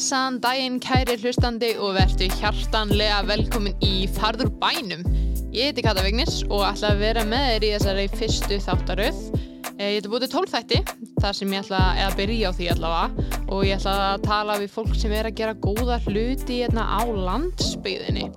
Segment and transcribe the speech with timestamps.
[0.00, 5.02] Blessaðan daginn kæri hlustandi og verðu hjartanlega velkomin í Farður bænum.
[5.52, 9.18] Ég heiti Kata Vignis og ætla að vera með þér í þessari fyrstu þáttaröð.
[9.74, 10.80] Eh, Ég heiti búið til 12 þætti,
[11.20, 14.72] þar sem ég ætla að byrja á því allavega og ég ætla að tala við
[14.78, 18.30] fólk sem er að gera góða hluti hérna á landsbyðinni.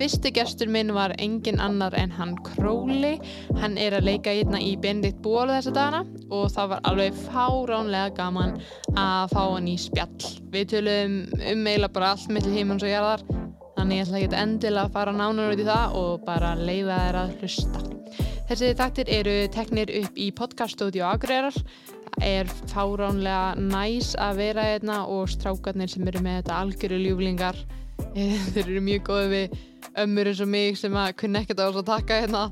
[0.00, 3.18] Fyrsti gestur minn var engin annar en hann Króli.
[3.60, 8.14] Hann er að leika hérna í Benedikt Bólu þessa dagana og það var alveg fáránlega
[8.16, 8.54] gaman
[8.96, 10.30] að fá hann í spjall.
[10.54, 13.26] Við tölum um eiginlega bara allt millir heimans og jarðar
[13.76, 17.18] þannig ég ætla ekki endilega að fara nánar út í það og bara leifa þær
[17.20, 17.82] að hlusta.
[18.48, 21.60] Þessi þættir eru teknir upp í podcaststudio Akureyrar.
[22.06, 27.60] Það er fáránlega næs að vera hérna og strákarnir sem eru með þetta algjöru ljúflingar.
[28.14, 29.58] Þeir eru mjög góði við
[30.00, 32.44] ömmur eins og mig sem að kunna ekkert á þess að taka hérna.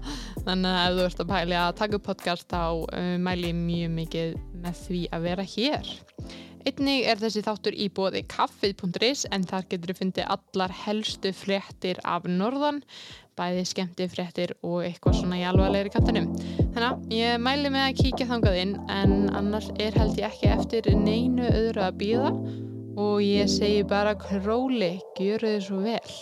[0.42, 3.62] Þannig að ef þú ert að pæli að taka upp podcast þá uh, mæli ég
[3.62, 5.96] mjög mikið með því að vera hér.
[6.68, 12.00] Einnig er þessi þáttur í bóði kaffið.is en þar getur þú fundið allar helstu fréttir
[12.04, 12.82] af norðan,
[13.38, 16.32] bæði skemmti fréttir og eitthvað svona í alvarlegri kantinum.
[16.74, 20.50] Þannig að ég mæli með að kíkja þangað inn en annars er held ég ekki
[20.58, 22.32] eftir neinu öðru að býða
[22.98, 26.16] og ég segi bara króli, gjöru þið svo vel.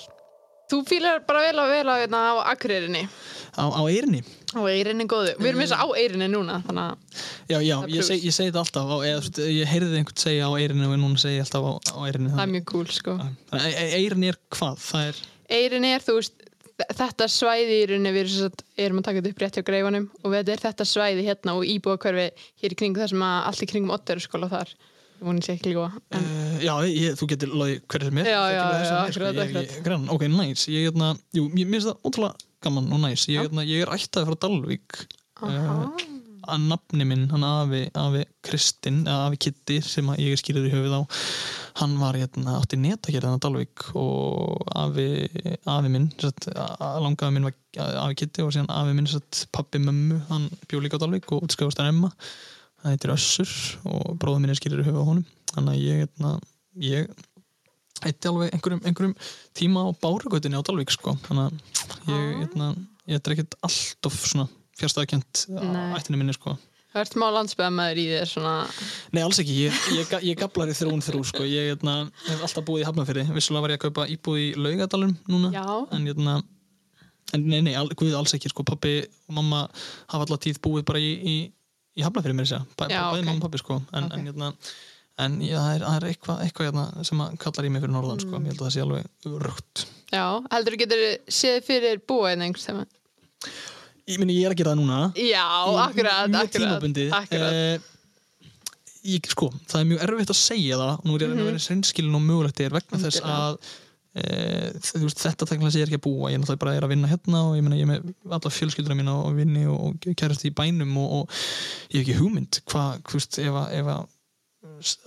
[0.66, 3.06] Þú fýlar bara vel að vera hérna á Akureyrinni,
[3.54, 4.24] á, á eirinni
[4.56, 5.34] á Eyrinni góðu.
[5.38, 8.08] Við erum eins og á Eyrinni núna, þannig að já, já, ég, plús.
[8.08, 11.22] seg, ég segi þetta alltaf á, eða, ég heyrði einhvern segja á eirinni og núna
[11.22, 13.16] segi ég alltaf á, á eirinni það er mjög cool sko.
[13.52, 13.68] að
[14.00, 14.88] eirinni er hvað?
[15.02, 15.22] er,
[15.56, 16.46] Eyrin er, þú veist,
[16.98, 18.32] þetta svæði í rauninni við
[18.82, 21.96] erum, að taka þetta upp rétt hjá greifanum og þetta þetta svæði hérna og íbúa
[22.02, 24.74] hér í kring þar sem að allt í kringum Otterskóla þar,
[25.20, 28.30] ég voni sér ekki líka en uh, já, ég, þú getur loði hverju sem er.
[28.32, 30.66] Já, já, já, er, akkurat, ég, ok, nice.
[30.72, 33.26] Ég, hérna, jú, ég minnst það ótrúlega gaman og nice.
[33.30, 33.46] Ég, Já.
[33.46, 35.00] hérna, ég er ættaði frá Dalvík.
[35.46, 35.76] Aha,
[36.46, 40.74] að nafni minn, hann afi, afi Kristinn, eða afi Kitty sem ég er skýrður í
[40.74, 41.02] höfuð á
[41.80, 45.26] hann var hérna, átti netagerðan á Dalvík og afi,
[45.68, 46.48] afi minn satt,
[47.02, 47.56] langafi minn var
[48.06, 49.10] afi Kitty og síðan afi minn
[49.52, 52.12] pappi mömmu, hann bjó líka á Dalvík og útskjáðast hann emma
[52.82, 53.54] það heitir Össur
[53.88, 56.32] og bróður minn er skýrður í höfuð á honum þannig að ég, hérna,
[56.84, 57.10] ég
[58.06, 59.16] eitti alveg einhverjum, einhverjum
[59.56, 61.16] tíma á bárugötunni á Dalvík sko.
[61.26, 61.52] þannig að
[62.12, 62.38] ég, Ah.
[62.42, 62.70] hérna,
[63.08, 64.16] ég er ekkert allt of
[64.76, 65.46] fjárstæðakent
[65.96, 66.58] ættinu minni sko.
[66.92, 68.52] það er smá landsbyðamæður í þér svona,
[69.12, 71.44] Nei, alls ekki, ég, ég, ég gablar í þrún þrú sko.
[71.44, 75.16] ég hérna, hef alltaf búið í Hafnarfyrði vissulega var ég að kaupa íbúð í Laugadalum
[75.28, 76.42] núna já, en hérna
[77.34, 79.64] en nei, nei, al, guð, alls ekki, sko, pappi og mamma
[80.08, 81.36] hafa alltaf tíð búið bara í, í,
[81.96, 83.78] í Hafnarfyrði mér sér, Bæ, Já, bæði mamma og pappi sko.
[83.92, 84.12] en, Ok.
[84.18, 84.50] en hérna
[85.18, 88.20] en já, það er, er eitthvað, eitthvað hérna, sem að kallar í mig fyrir norðan,
[88.20, 88.36] sko.
[88.36, 89.06] ég held að það sé alveg
[89.46, 91.04] rögt já, heldur þú getur
[91.40, 92.84] séð fyrir búa en einhvers tíma
[94.06, 95.46] ég, meni, ég er að gera það núna já,
[95.86, 97.16] akkurat, mjög tímabundið.
[97.32, 97.78] Eh,
[99.06, 101.48] ég, sko, það er mjög erfitt að segja það og nú er ég að að
[101.50, 103.30] vera seinskilin og mögulegt er vegna þess Mhm.
[103.32, 103.58] Að
[104.16, 106.32] veist, þetta sé ég er ekki að búa.
[106.32, 108.98] Ég er bara er að vinna hérna og ég, meina, ég er með alla fjölskylduna
[108.98, 111.40] mína og vinni og, kærast í bænum og, og
[111.92, 114.04] ég hef ekki hugmynd hvað, þú veist, ef að, ef að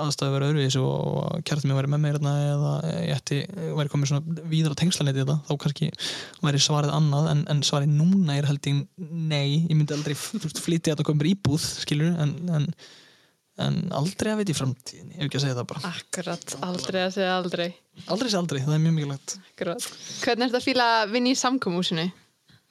[0.02, 2.72] aðstæði verið öðruvís og, kærast mér væri með mér hérna eða
[3.06, 3.40] ég ætti,
[3.78, 5.90] væri komið svona víðar á tengslaneti þetta, þá kannski
[6.46, 10.94] væri svarið annað, en, en svarið núna er held ég nei, ég myndi aldrei flytja
[10.94, 12.68] þetta og koma mér íbúð, skilur en, en,
[13.66, 17.00] en aldrei að veit í framtíðin ég hef ekki að segja það bara, akkurat, aldrei
[17.06, 17.68] að segja aldrei.
[18.08, 19.36] Aldrei sé aldrei, það er mjög mikilvægt.
[19.54, 19.88] Akkurat.
[20.24, 22.06] hvernig er þetta að fíla að vinna í samkomúsinu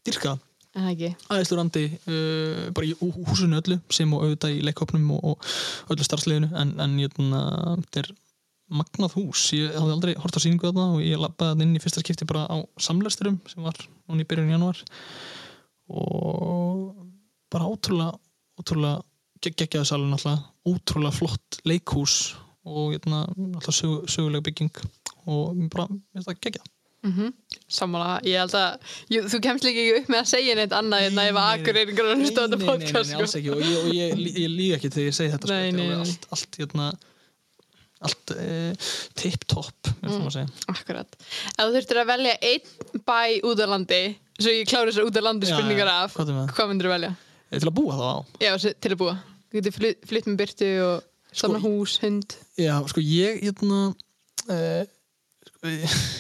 [0.08, 0.36] dýrka,
[0.72, 1.10] en það ekki?
[1.34, 5.92] Aðeinslu randi uh, bara í hú- húsinu öllu sem og auðvitað í leikhopnum og, og
[5.92, 7.42] öllu starfsleginu en, en jötna,
[7.82, 8.10] þetta er
[8.78, 12.02] magnað hús, ég hafði aldrei hort á sýningu þarna og ég lappaði inn í fyrsta
[12.04, 13.76] skipti bara á samlesturum sem var
[14.08, 14.82] núna í byrjun januar
[15.88, 17.06] og
[17.52, 18.12] bara ótrúlega
[18.60, 19.00] ótrúlega
[19.44, 22.16] geggjaði salun alltaf, ótrúlega flott leikhús
[22.68, 24.82] og jötna, alltaf sögu, söguleg bygging
[25.28, 26.74] og bara, mér finnst það geggjað.
[27.06, 27.32] Mm
[27.68, 31.04] Sammála, ég held að jú, þú kemst líka ekki upp með að segja neitt annað
[31.06, 33.10] en að ef að akkur er ykkur að hlusta á þetta Nei, nei, nei, podcast
[33.10, 33.38] nei, alls sko.
[33.38, 33.50] ekki.
[33.52, 35.98] Og ég, ég, ég, ég líka ekki þegar ég segi þetta sko, Nei, er nei,
[35.98, 36.88] allt, allt, hérna,
[38.08, 38.88] allt eh,
[39.20, 40.56] tip-top mm.
[40.74, 41.20] Akkurat.
[41.20, 43.20] Ef þú þurftir að velja einn bæ
[43.52, 44.02] út af landi
[44.38, 46.68] svo ég klári þessar út af landi spurningar af hvað er það?
[46.70, 47.14] myndir þú velja?
[47.48, 48.18] Til að búa það á.
[48.44, 49.14] Já, til að búa.
[49.48, 52.36] Þú getur flytt, flytt með byrtu og stofna Sko, hús, hund.
[52.60, 53.80] Já, sko ég hérna
[54.52, 54.84] eh,
[55.48, 55.72] sko,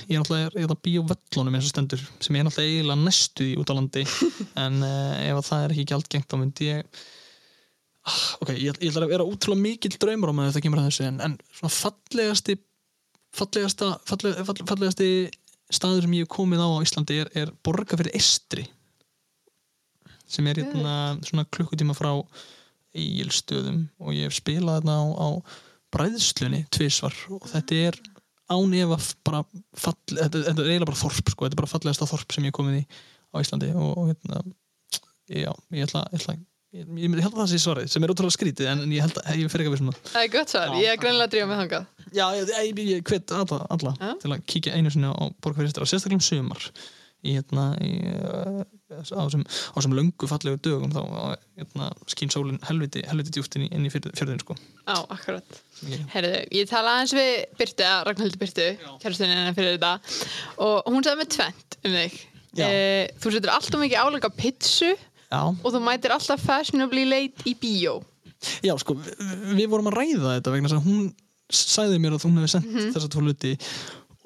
[0.08, 3.04] ég er er að býja á völlunum eins og stendur sem ég er náttúrulega eiginlega
[3.04, 4.04] næstu í út á landi
[4.64, 7.02] en eh, ef að það er ekki gjaldgengt þá myndi ég
[8.08, 10.88] ah, ok, ég, ég ætla að vera útrúlega mikill draumur á maður þetta kemur að
[10.90, 12.58] þessu en, en svona fallegasti
[13.38, 15.10] fallegasta falleg, fall, fallegasti
[15.68, 18.64] staður sem ég hef komið á á Íslandi er, er borga fyrir Estri
[20.28, 20.94] sem er hérna
[21.26, 22.12] svona klukkutíma frá
[22.98, 25.28] Egilstöðum og ég hef spilað þarna á, á
[25.94, 27.98] bræðslunni tvisvar og þetta er
[28.48, 29.42] án efa f- bara
[29.76, 32.54] fall, þetta, þetta er eiginlega bara þorp sko, þetta er bara fallegasta þorp sem ég
[32.56, 32.84] komið í
[33.28, 34.40] á Íslandi og, og hérna
[35.28, 38.36] já, ég ætla, ég ætla ég, ég, held að það sé svarið, sem er ótrúlega
[38.38, 40.22] skrítið en ég held að ég fer ekki að við svona Það.
[40.24, 41.86] Er gott svar, ég er greinlega að drífa með þangað.
[42.16, 45.92] Já, ég, ég, ég hvet alla, alla til að kíkja einu sinni á borgarfyrirstar og
[45.92, 46.68] sérstaklega um sumar
[47.28, 51.00] í hérna í, uh, á þessum á löngu fallegu dögum þá
[51.58, 54.56] hérna, skín sólinn helviti, helviti djúft inn í, fjörðin sko.
[54.86, 55.58] Já, akkurat.
[55.88, 58.66] Ég- Herðu, ég tala aðeins við Byrtu, eða Ragnhildur Byrtu,
[59.02, 59.92] kærastunni hennar fyrir þetta
[60.64, 62.18] og hún sagði með tvent um þig.
[62.58, 64.94] Eh, þú setur alltaf mikið álega pizzu
[65.28, 67.98] Já, og þú mætir alltaf fashionably late í bíó.
[68.64, 71.14] já, sko, við, vorum að ræða þetta vegna þess að hún
[71.52, 73.52] sagði mér að hún hefði sendt þessa tvo hluti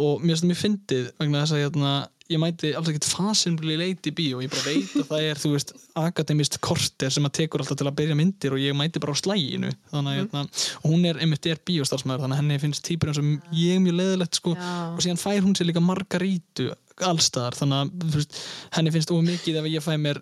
[0.02, 1.92] og mér finnst það mér fyndið vegna þess að hérna,
[2.32, 5.52] ég mæti alls ekkert fasinbli leiti í bíó, ég bara veit að það er þú
[5.54, 9.14] veist, akademist korter sem að tekur alltaf til að byrja myndir og ég mæti bara
[9.14, 13.12] á slæginu þannig að og hún er einmitt er bíóstarfsmæður þannig að henni finnst típur
[13.12, 14.72] eins og ég er mjög leðilegt sko, Já.
[14.92, 16.68] og síðan fær hún sér líka margarítu
[17.02, 18.42] allstaðar, þannig að veist,
[18.76, 20.20] henni finnst of mikið ef ég fæ mér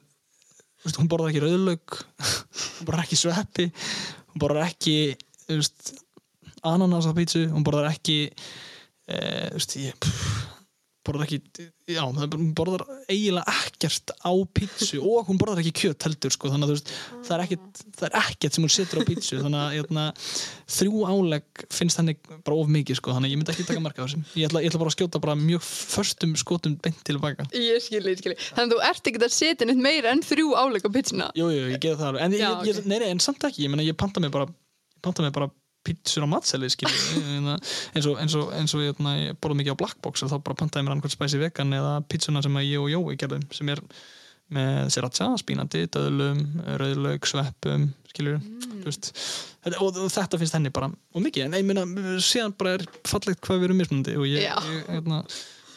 [0.85, 1.99] veist, hún borðar ekki rauðlaug
[2.79, 4.97] hún borðar ekki sveppi hún borðar ekki
[5.47, 5.93] þú veist,
[6.67, 10.60] ananas á pítsu hún borðar ekki e, þú veist, ég pff,
[11.11, 16.35] borðar ekki já, hún borðar eiginlega ekkert á pítsu og hún borðar ekki kjöt heldur
[16.35, 16.93] sko, þannig að veist,
[17.27, 20.05] það er ekkert það er ekkert sem hún setur á pítsu þannig að hérna,
[20.77, 24.01] þrjú álegg finnst henni bara of mikið sko, þannig að ég myndi ekki taka marka
[24.01, 27.19] á þessum ég ætla, ég ætla bara að skjóta bara mjög förstum skotum beint til
[27.21, 28.39] baka Ég skilji, ég skilji.
[28.55, 31.31] Þannig að þú ert ekki að setja neitt meira en þrjú áleika pizzuna.
[31.39, 32.89] Jú, jú, ég geði það alveg En, Já, ég, ég, ok.
[32.91, 34.47] nei, nei, en samt ekki, ég meina ég panta mig bara
[35.05, 35.51] panta mig bara
[35.87, 40.25] pítsur á matseli eins og, eins og, eins og ég, ég borða mikið á Blackbox
[40.27, 43.47] og þá bara pantaði mér annað spicy vegan eða pítsuna sem ég og Jói gerðum
[43.55, 43.81] sem er
[44.50, 46.41] með sriracha, spínati, döðlum
[46.81, 48.81] rauðlaug, sveppum skilju, Mm.
[48.82, 49.11] þú veist
[49.79, 51.44] og, og þetta finnst henni bara, og mikið.
[51.47, 51.85] En ég meina,
[52.25, 55.21] síðan bara er fallegt hvað við erum mismunandi og ég, ég, hérna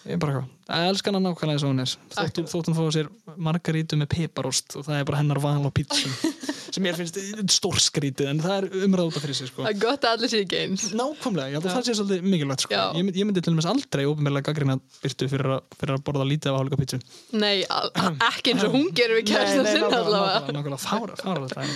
[0.08, 2.70] ég er bara hvað, ég elska hana nákvæmlega eins og hún er þótt hún- þótt
[2.78, 3.08] fóða sér
[3.38, 6.08] margarítu með piparost og það er bara hennar val á pítsu
[6.74, 7.18] sem ég finnst
[7.54, 9.62] stórskrítið en það er umræða út af fyrir sig sko.
[9.62, 10.86] Það er gott að allir sé ekki eins.
[10.98, 12.74] nákvæmlega, að það sé svolítið mikilvægt sko.
[12.74, 12.86] Já.
[12.98, 16.50] ég, ég myndi til dæmis aldrei ópenbarlega gaggrina byrtu fyrir, að- fyrir að borða lítið
[16.50, 17.02] af hálfleika pítsu
[17.38, 17.54] Nei,
[18.32, 20.80] ekki eins og hún gerir við kærstan sinna allavega.
[20.82, 21.68] fára, fára þetta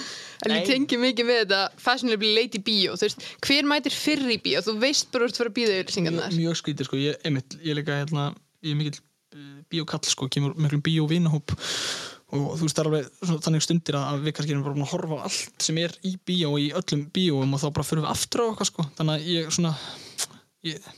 [0.45, 2.93] En ég tengi mikið með þetta fashionably late í bíó.
[3.41, 4.59] Hver mætir fyrr í bíó?
[4.61, 6.35] Þú veist bara úr fyrir að býða yfirlýsingarnar.
[6.37, 8.27] mjög skrítið sko, ég, einmitt, ég líka hérna,
[8.65, 11.55] ég er mikill uh, bíókall sko, kemur miklum bíóvinahóp
[12.35, 14.91] og þú veist það er alveg svona, þannig stundir að við kannski erum bara að
[14.91, 18.11] horfa á allt sem er í bíó í öllum bíóum og þá bara förum við
[18.11, 18.87] aftur á eitthvað sko.
[18.97, 19.71] Þannig að ég svona
[20.67, 20.89] ég,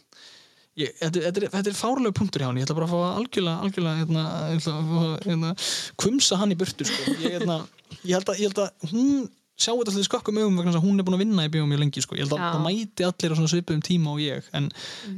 [0.81, 3.67] ég, þetta, þetta, er, er fárlegu punktur hjá hann, ég ætla bara að fá algjörlega,
[3.67, 5.53] algjörlega hérna, að hérna,
[6.01, 7.13] kvumsa hann í burtu sko.
[7.19, 7.59] Ég, hérna,
[8.01, 9.29] ég held að hún
[9.59, 11.81] sjá þetta alltaf skökkum augum vegna að hún er búin að vinna í bíó mjög
[11.83, 12.15] lengi sko.
[12.15, 12.51] ég held að Já.
[12.53, 14.69] það mæti allir á svipuðum tíma og ég en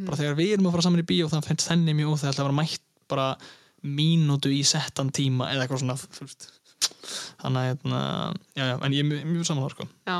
[0.08, 2.48] bara þegar við erum að fara saman í bíó það finnst henni mjög óþægilegt að
[2.50, 3.28] vera mætt bara
[3.82, 5.98] mínútu í settan tíma eða eitthvað svona
[7.42, 8.00] þannig að hérna,
[8.56, 9.86] já, já, en ég er mjög, mjög saman það sko.
[10.08, 10.16] Já,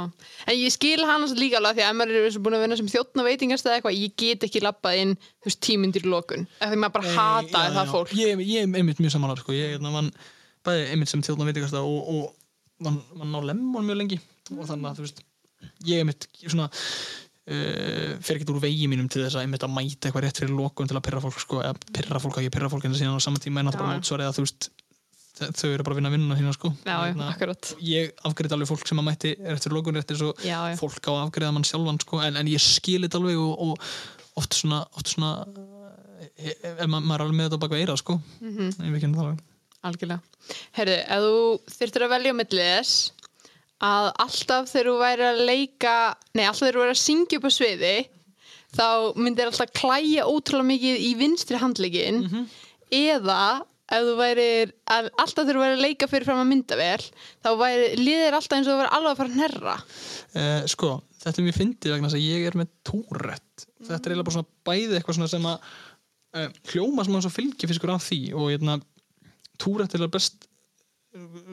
[0.52, 3.22] en ég skil hann líka alveg því að maður er búin að vinna sem þjóttn
[3.22, 5.16] á veitingastæði eitthvað, ég get ekki lappað inn
[5.66, 8.14] tímyndir í lokun, því maður bara hata Já, það fólk.
[8.18, 9.58] ég, er einmitt mjög saman það sko.
[9.58, 10.12] ég hérna, vann
[10.66, 12.41] bæði einmitt sem þjóðna veitingasta og, og
[12.86, 14.22] vann á lemmon mjög lengi.
[14.58, 15.24] Og þannig að þú veist
[15.86, 20.10] ég einmitt svona uh, fer ekkert úr vegi mínum til þess að einmitt að mæta
[20.10, 22.88] eitthvað rétt fyrir lokun til að pyrra fólk sko, eða pyrra fólk ekki pyrra fólk
[22.88, 24.72] en síðan á saman tíma er náttúrulega mótsvarið að þú veist
[25.42, 26.70] þau eru bara að vinna vinnuna hérna sko.
[26.86, 27.56] Já, já, Hérna,
[27.88, 30.42] ég afgreita alveg fólk sem að mætti rétt fyrir lokun rétt eins og
[30.78, 34.42] fólk á að afgreða mann sjálfan sko, en, en ég skil þetta alveg og, og
[34.42, 35.32] oft svona, oft svona
[36.38, 38.20] eh, ef ma maður er alveg með þetta baka eira sko.
[38.42, 38.54] Mm.
[38.58, 39.42] -hmm.
[39.82, 40.22] Ég um Algjörlega.
[40.78, 43.12] Herðu, ef þú þyrftir að velja á milli þess
[43.82, 45.96] að alltaf þegar þú væri að leika,
[46.38, 47.96] nei, alltaf þegar þú væri að syngja upp á sviði,
[48.78, 52.22] þá myndir alltaf klæja ótrúlega mikið í vinstri handlegin
[52.94, 53.42] eða
[53.92, 54.50] ef þú væri,
[54.88, 57.08] að, alltaf þegar þú væri að leika fyrir fram að myndavel,
[57.44, 59.74] þá væri, liðir alltaf eins og þú væri alveg að fara að hnerra.
[60.38, 60.92] uh, sko,
[61.26, 64.38] þetta er mjög fyndið vegna þess að ég er með túrætt þetta er eiginlega bara
[64.38, 65.68] svona bæði eitthvað svona sem að
[66.38, 68.78] uh, hljóma sem að svo fylgifiskur af því og hérna,
[69.62, 70.48] túrætt er best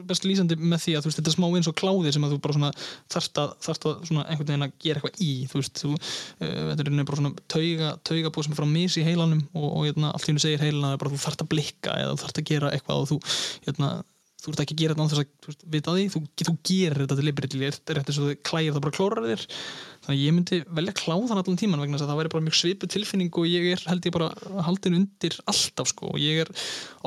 [0.07, 2.33] best lýsandi með því að þú veist, þetta er smá eins og kláði sem að
[2.33, 2.69] þú bara
[3.11, 6.85] þarft að, þarft að einhvern veginn að gera eitthvað í þú veist, þú, uh, þetta
[6.85, 10.27] er bara svona tauga, taugabóð sem er frá mis í heilanum og, og hérna, allt
[10.27, 13.03] í hennu segir heilan að þú þarft að blikka eða þú þarft að gera eitthvað
[13.03, 13.19] og þú
[13.67, 13.91] hérna,
[14.39, 17.17] þú ert ekki að gera þetta þess að veist, vita því, þú, þú gerir þetta
[17.19, 19.45] deliberately, er rétt eins og þú klæðir það bara klórar þér.
[20.05, 22.57] Þannig að ég myndi velja kláðan allan tíman vegna þess að það væri bara mjög
[22.59, 24.29] svipu tilfinning og ég er held ég bara
[24.65, 26.13] haldin undir alltaf sko.
[26.13, 26.53] Og ég er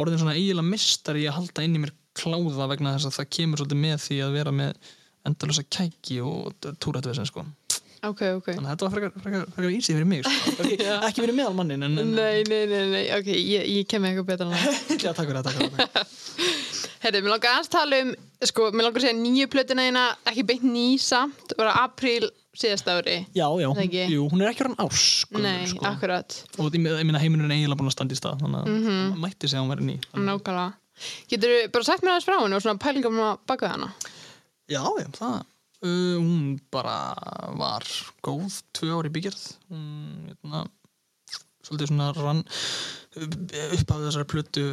[0.03, 3.33] orðin svona eiginlega mistari í að halda inn í mér kláða vegna þess að það
[3.39, 4.93] kemur svolítið með því að vera með
[5.33, 7.47] endalösa kæki og túrættvesen sko.
[8.03, 8.49] Ok, ok.
[8.51, 10.65] Þannig að þetta var frekar, frekar, frekar ísið fyrir mig sko.
[11.07, 13.87] ekki, fyrir meðal mannin en, en Nei, nei, nei, nei, ok, ég, ég
[17.03, 18.13] Herri, mér langar aðeins tala um
[18.47, 22.87] sko, mér langar að segja nýju plötuna þína ekki beint ný samt, bara apríl síðast
[22.93, 23.69] ári Já, já,
[24.13, 25.83] jú, hún er ekki rann ás sko, Nei, sko.
[25.89, 28.69] akkurat, og ég ég meina heimurinn er eiginlega búin að standa í stað þannig að
[28.71, 29.21] mm Mhm.
[29.25, 29.97] mætti segja að hún verið ný.
[30.15, 30.73] Nákvæmlega.
[31.33, 33.89] Getur bara sagt mér aðeins frá henni og svona pælingum að baka hana?
[34.71, 35.43] Já, já, það.
[35.83, 36.95] Uh, hún bara
[37.59, 37.83] var
[38.23, 39.41] góð tvö ári byggjörð
[39.73, 40.61] hún, hérna
[41.67, 42.45] svolítið svona rann
[43.17, 44.67] upp af þessari plötu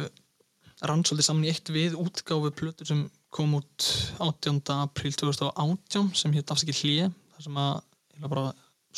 [0.88, 3.86] rann svolítið saman í eitt við útgáfu plötu sem kom út
[4.18, 4.60] 18.
[4.80, 8.46] apríl 2018 sem hétt afsækja hlje þar sem að eiginlega bara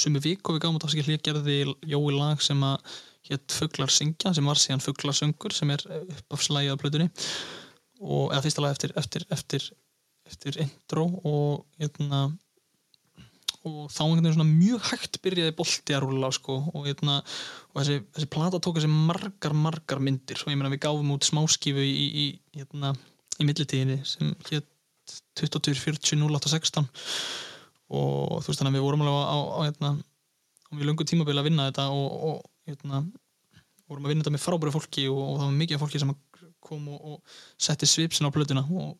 [0.02, 1.56] sumu vik og við gáum út afsækja hlje gerði
[1.90, 2.94] Jói lag sem að
[3.28, 7.08] hétt Fuglar syngja sem var síðan Fuglarsöngur sem er uppafslægið á plötunni
[8.02, 9.68] og eða fyrsta lag eftir, eftir, eftir,
[10.26, 12.24] eftir intro og hérna
[13.68, 17.20] og þá einhvern veginn svona mjög hægt byrjaði bolti að rúla sko, og, hérna,
[17.70, 20.40] og þessi, þessi plata tók þessi margar, margar myndir.
[20.42, 22.26] Og ég meina við gáfum út smáskífu í, í, í,
[22.58, 22.92] hérna,
[23.38, 24.68] í millitíðinni sem hétt
[25.38, 26.88] 22, 40, 08, 16
[27.92, 31.06] og þú veist þannig að við vorum alveg á, á, á, hérna, á mjög löngu
[31.08, 33.02] tímabili að vinna þetta og, og hérna,
[33.90, 36.14] vorum að vinna þetta með frábæru fólki og, og það var mikið af fólki sem
[36.62, 38.96] kom og, og setti svipsin á plötuna og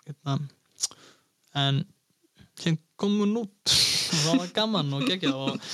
[1.54, 1.82] en
[2.60, 5.72] hérna kom hún út og það var gaman og geggjað og,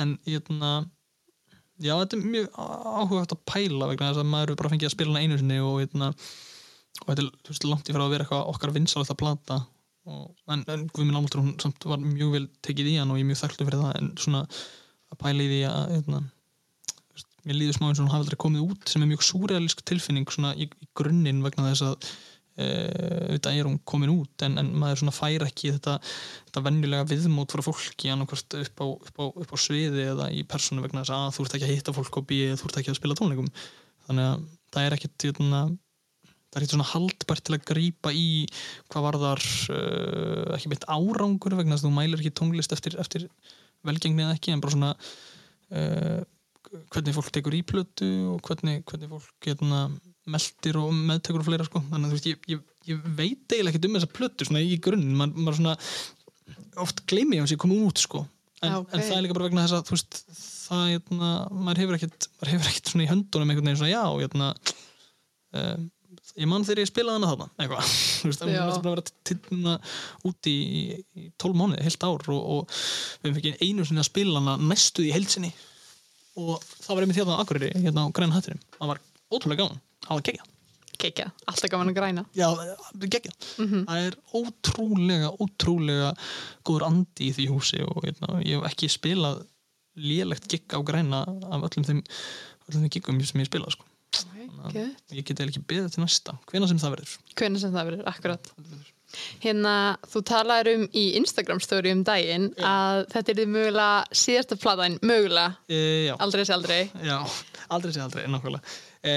[0.00, 0.72] en hérna
[1.80, 4.96] já þetta er mjög áhugað að pæla vegna þess að maður er bara fengið að
[4.96, 8.26] spila hana einu sinni og hérna og þetta er veist, langt í frá að vera
[8.26, 9.60] eitthvað okkar vinsalegt að plata
[10.10, 13.24] og, en, en Guðminn Ámuldur hún samt var mjög vel tekið í hann og ég
[13.24, 14.42] er mjög þakklu fyrir það en svona
[15.10, 16.20] að pæla í því að hérna,
[16.90, 19.24] þú veist, mér líður smá eins og hún hafi aldrei komið út sem er mjög
[19.26, 22.10] súrealísk tilfinning svona í, í grunninn vegna þess að
[22.60, 25.98] auðvitað er hún komin út en, en maður svona fær ekki þetta,
[26.48, 30.42] þetta venjulega viðmót frá fólki annarkvort upp á, upp, á, upp á sviði eða í
[30.48, 32.92] persónu vegna þess að þú ert ekki að hitta fólk og býja þú ert ekki
[32.94, 33.52] að spila tónleikum.
[34.08, 34.42] Þannig að
[34.74, 35.62] það er ekkit jötna,
[36.24, 38.26] það er ekkit svona haldbært til að grípa í
[38.90, 42.98] hvað var þar uh, ekki beitt árangur vegna þess að þú mælir ekki tónlist eftir,
[43.02, 43.26] eftir
[43.86, 44.92] velgengni eða ekki en bara svona
[45.72, 46.20] uh,
[46.92, 49.86] hvernig fólk tekur í plötu og hvernig, hvernig fólk getna,
[50.30, 51.82] meldir og meðtekur og fleira sko.
[51.90, 54.76] þannig að þú veist, ég, ég, ég veit eiginlega ekkert um þessa plötu svona í
[54.82, 55.76] grunn Man, maður svona,
[56.84, 58.24] oft gleymi ég að þessi komið út sko.
[58.60, 58.92] en, Já, ok.
[58.92, 60.20] en það er líka bara vegna þess að veist,
[60.66, 64.04] það, hérna, maður hefur ekkert maður hefur ekkert svona í höndunum einhvern veginn svona, já,
[64.20, 64.50] hérna
[65.56, 65.88] uh,
[66.38, 67.48] ég mann þegar ég spilaði hana þarna
[68.36, 69.76] það er bara að vera tittuna
[70.28, 72.80] úti í, 12 mánuði, heilt ár og, og
[73.24, 75.50] við ekki einu sinni að spila hana næstuð í heilsinni
[76.40, 79.80] og það var einmitt hérna á Akureyri, hérna á Græn Hattinum það var ótrúlega gaman,
[80.16, 80.48] það gegja
[81.00, 82.22] Kekja, alltaf gaman að græna.
[82.36, 82.48] Já,
[83.00, 86.10] gegja, það er ótrúlega ótrúlega
[86.66, 89.40] góður andi í því húsi og hérna, ég hef ekki spilað
[89.96, 92.02] lélegt gigg á Græna af öllum þeim,
[92.68, 93.88] öllum þeim giggum sem ég spilað sko.
[94.66, 94.90] okay.
[95.14, 97.16] ég get eiginlega ekki beðið til næsta, hvena sem það verður.
[97.40, 98.52] Hvernig sem það verður, akkurat
[99.42, 99.76] Hérna,
[100.10, 104.98] þú talaður um í Instagram story um daginn að þetta er því mögulega síðasta platan,
[105.06, 106.82] mögulega, e, já, aldrei sé aldrei.
[107.06, 107.16] Já,
[107.68, 108.76] aldrei sé aldrei nákvæmlega.
[109.00, 109.16] E,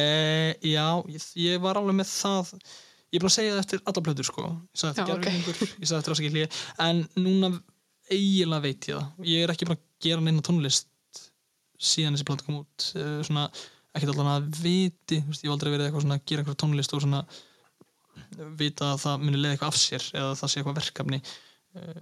[0.73, 2.55] já, ég, ég var alveg með það
[3.13, 4.47] ég er búin að segja það eftir alla plötur sko.
[4.73, 5.27] Ég sagði Já, eftir ok.
[5.27, 6.50] gerfingur, ég sagði eftir ásaki hlýja
[6.88, 7.51] en núna
[8.09, 9.29] eiginlega veit ég það.
[9.29, 10.89] Ég er ekki búin að gera neina tónlist
[11.83, 12.88] síðan þessi plata kom út.
[12.97, 13.45] E, svona,
[13.93, 17.03] ekkert allan að viti ég hef aldrei verið eitthvað svona að gera eitthvað tónlist og
[17.05, 17.21] svona
[18.60, 21.20] vita að það muni leiða eitthvað af sér eða það sé eitthvað verkefni.
[21.79, 22.01] Eh,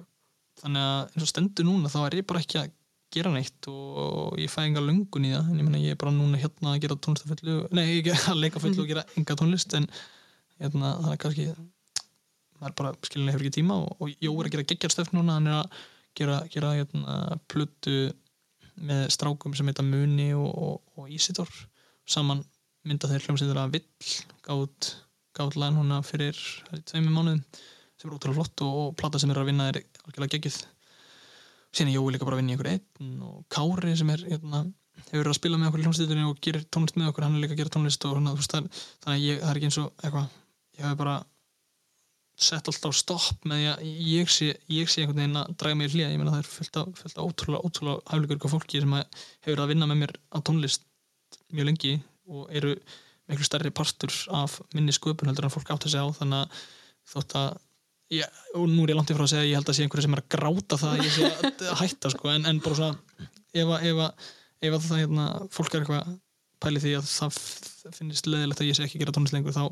[0.62, 2.72] þannig að eins og stendur núna þá er ég bara ekki að
[3.12, 5.52] gera neitt og ég fæ enga löngun í það.
[5.52, 8.16] En ég meina ég er bara núna hérna að gera tónlist að fullu nei, ekki
[8.16, 9.90] að leika fullu og gera enga tónlist en
[10.62, 11.48] hérna það er kannski
[12.62, 15.50] maður bara skilinlega hefur ekki tíma og, og Jó er að gera geggjarstöfn núna hann
[15.50, 15.80] er að
[16.18, 17.18] gera, gera hérna,
[17.52, 18.12] plötu
[18.82, 21.50] með strákum sem heita Muni og, og, og Ísidor
[22.10, 22.44] saman
[22.88, 24.14] mynda þeir hljómsýður að vill
[24.46, 24.92] gátt
[25.42, 26.38] gátt læn húnna fyrir
[26.90, 27.42] tveimur mánuðum
[28.02, 30.62] sem er ótrúlega flott og, og plata sem er að vinna er algjörlega geggjuð.
[31.72, 34.64] Síðan er Jói líka bara að vinna í einhver einn og Kári sem er hérna,
[35.06, 37.44] hefur verið að spila með okkur í hljómsýðunni og gerir tónlist með okkur, hann er
[37.46, 39.80] líka að gera tónlist og þú veist, það þannig að ég, það er ekki eins
[39.82, 40.34] og eitthvað,
[40.78, 41.16] ég hef bara
[42.42, 45.94] sett alltaf stopp með að ég sé, ég sé einhvern veginn að draga mig í
[45.94, 48.96] hlýja, ég meina það er fullt af, fullt af ótrúlega, ótrúlega hæfleikur ykkur fólki sem
[48.98, 50.88] hefur að vinna með mér á tónlist
[51.54, 51.94] mjög lengi
[52.32, 52.74] og eru
[53.32, 56.64] miklu stærri partur af minni sköpun heldur en fólk átt að segja á þannig að
[57.12, 57.50] þótt að
[58.18, 60.06] ég, og nú er ég langt í frá að segja ég held að sé einhverju
[60.08, 63.30] sem er að gráta það að ég sé að, hætta sko, en, en bara svona
[63.52, 64.28] ef að, ef að,
[64.62, 66.12] ef að það hérna, fólk er eitthvað
[66.62, 67.40] pæli því að það
[67.98, 69.64] finnist leðilegt að ég sé ekki gera tónlist lengur þá,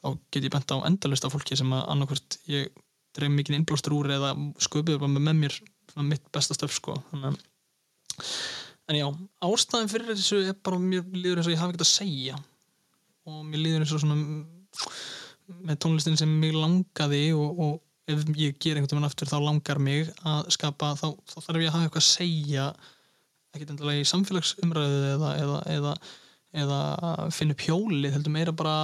[0.00, 2.70] þá get ég bent á endalist af fólki sem að annarkvort ég
[3.16, 5.58] dreif mikið innblástur úr eða sköpuður bara með mér
[6.06, 7.40] mitt besta stöf sko þannig
[8.90, 9.06] en já,
[9.46, 12.38] ástæðin fyrir þessu er bara mér líður eins og ég hafi ekkert að segja
[13.28, 14.16] og mér líður eins og svona
[15.66, 19.80] með tónlistin sem mig langaði og, og ef ég ger einhvern veginn aftur þá langar
[19.82, 22.66] mig að skapa þá, þá þarf ég að hafa eitthvað að segja
[23.50, 25.94] ekkert endilega í samfélagsumræðu eða, eða, eða,
[26.62, 26.80] eða
[27.34, 28.76] finna upp hjólið, heldur meira bara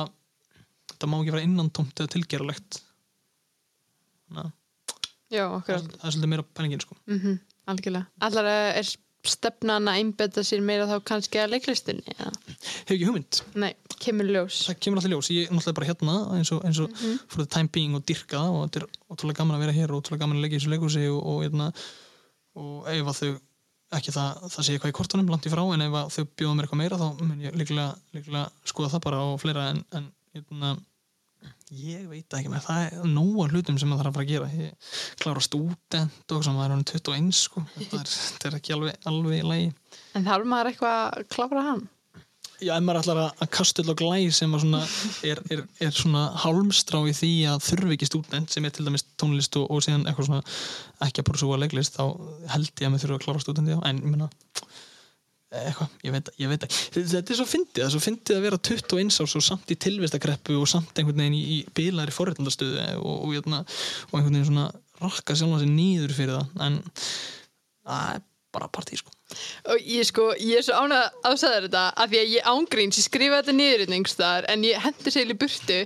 [0.93, 2.81] þetta má ekki vera innantómt eða tilgerulegt
[5.31, 6.99] Já, okkur það er svolítið meira pælingin sko.
[7.07, 8.07] mm Algjörlega.
[8.23, 8.76] Allar er
[9.33, 12.30] stefnan að einbetta sér meira þá kannski að leiklistinni ja.
[12.56, 16.16] hef ekki hugmynd, Nei, kemur ljós það kemur alltaf ljós ég er náttúrulega bara hérna
[16.38, 17.18] eins og, eins og Mhm.
[17.28, 20.02] for the time being og dyrka og þetta er ótrúlega gaman að vera hér og
[20.02, 21.71] ótrúlega gaman að leggja í þessu leikhúsi og, og, hérna,
[22.56, 23.33] og ef að þau
[23.97, 26.66] ekki það, það sé eitthvað í kortunum langt í frá en ef þau bjóða mér
[26.66, 30.73] eitthvað meira þá mun ég líklega, líklega skoða það bara og fleira en, en hérna,
[31.75, 34.51] ég veit ekki með það er nóga hlutum sem maður þarf að fara að gera
[34.55, 34.93] ég
[35.23, 37.65] klára stúdent og sem maður er hann 21 sko.
[37.75, 39.69] þetta, er, þetta er ekki alveg, alveg í lagi
[40.17, 41.85] En þarf maður eitthvað að klára hann?
[42.57, 44.85] Já, ef maður ætlar að, að kastull og glæ sem að svona
[45.33, 49.05] er, er, er svona hálmstrá í því að þurfi ekki stúdent sem er til dæmis
[49.21, 50.55] tónlist og, og síðan eitthvað svona
[51.05, 52.05] ekki að púrsúa leiklist þá
[52.55, 54.31] held ég að maður þurfi að klára stúdent en ég meina
[55.55, 56.79] eitthvað, ég veit, ég veit ekki.
[56.97, 59.79] Þetta er svo fyndið, það er svo fyndið að vera 21 árs og samt í
[59.87, 63.61] tilvistakreppu og samt einhvern veginn í, í bilari forréttandastöðu og, og, hérna,
[64.11, 64.71] og einhvern veginn svona
[65.03, 66.81] rakka sjálfan sér nýður fyrir það en
[67.87, 68.25] það er
[68.57, 69.12] bara partí sko.
[69.69, 72.99] Og ég sko, ég er svo ánað að sagða þetta af því að ég ángríns,
[73.00, 75.81] ég skrifa þetta niður hérna einhvers staðar, en ég hendur í burtu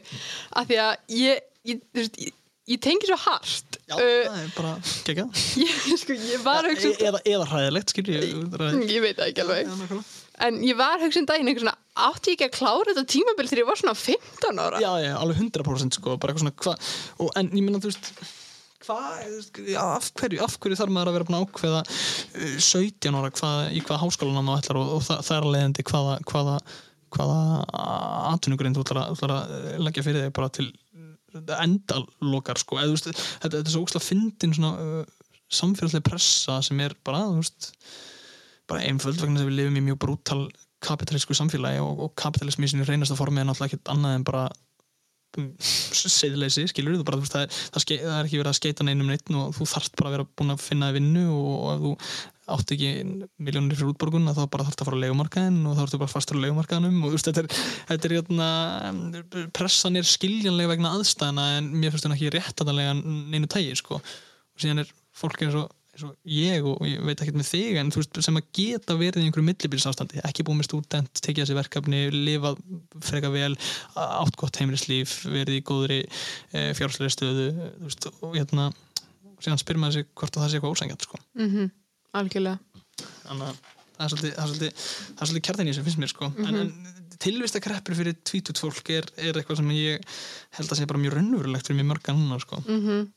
[0.60, 2.32] af því að ég ég, ég,
[2.70, 4.72] ég tengi svo hart Já, uh, það er bara
[5.08, 5.26] gegga
[5.66, 9.44] ég, sko, ég var að hugsa e eða, eða hræðilegt ég ég veit það ekki
[9.44, 9.70] alveg.
[9.70, 10.02] Já,
[10.46, 13.48] en ég var hugsa um daginn eitthvað svona átti ég ekki að klára þetta tímabil
[13.50, 14.82] þegar ég var svona 15 ára?
[14.84, 16.76] Já, já, alveg 100% sko bara eitthvað svona
[17.26, 18.12] og en ég minna þú veist
[18.84, 23.58] hvað, af hverju af hverju þarf maður að vera búin ákveða uh, 17 ára hvað,
[23.74, 26.56] í hvaða háskólanám þú ætlar og, og það, er að leiðandi hvaða hvaða,
[27.16, 27.82] hvaða
[28.32, 30.70] atvinnugurinn þú ætlar að, ætlar að eh, leggja fyrir þig bara til
[31.60, 32.78] endalokar sko.
[32.80, 35.02] Þú veist, þetta, þetta er svo ógslag fyndin uh,
[35.50, 37.72] samfélagslega pressa sem er bara, veist
[38.70, 40.42] bara einföld vegna að við lifum í mjög brútal
[40.80, 44.44] kapitalísku samfélagi og, og kapitalismi í sinni reynasta formi er náttúrulega ekkert annað en bara
[45.60, 48.86] seðleysi, skilur þú bara, veist, það, er, það, ske, það er ekki verið að skeita
[48.86, 51.84] neinum neitt og þú þarft bara að vera búin að finna vinnu og, og ef
[51.84, 51.92] þú
[52.54, 52.90] átt ekki
[53.40, 56.40] miljónir fyrir útborgun þá bara þarft að fara á legumarkaðin og þá ertu bara fastur
[56.40, 58.48] á legumarkaðinum og þú veist, þetta er, þetta er jötna,
[59.56, 64.64] pressan er skiljanlega vegna aðstæðana en mér finnst hún ekki réttatanlega neinu tægi, sko og
[64.64, 67.90] síðan er fólk eins og eins og ég og ég veit ekki með þig en
[67.92, 71.56] þú veist sem að geta verið í einhverju millibilsástandi ekki búið með stúdent, tekið þessi
[71.58, 72.60] verkefni lifað
[73.06, 73.52] freka vel
[73.96, 78.70] átt gott heimilislíf, verið í góðri e, fjárháslega stöðu þú veist, og hérna
[79.40, 81.22] síðan spyr maður sig hvort að það sé eitthvað ósængjant sko.
[81.38, 81.50] mm
[82.16, 82.58] algjörlega
[83.26, 83.60] þannig að
[84.00, 84.88] það er svolítið, það er svolítið,
[85.20, 86.30] svolítið kjartinni sem finnst mér sko.
[86.40, 90.04] en, en tilvista kreppur fyrir tvítut fólk er, er eitthvað sem ég
[90.56, 92.62] held að sé bara mjög raunverulegt fyrir mjög mörg annar sko.
[92.66, 93.08] mm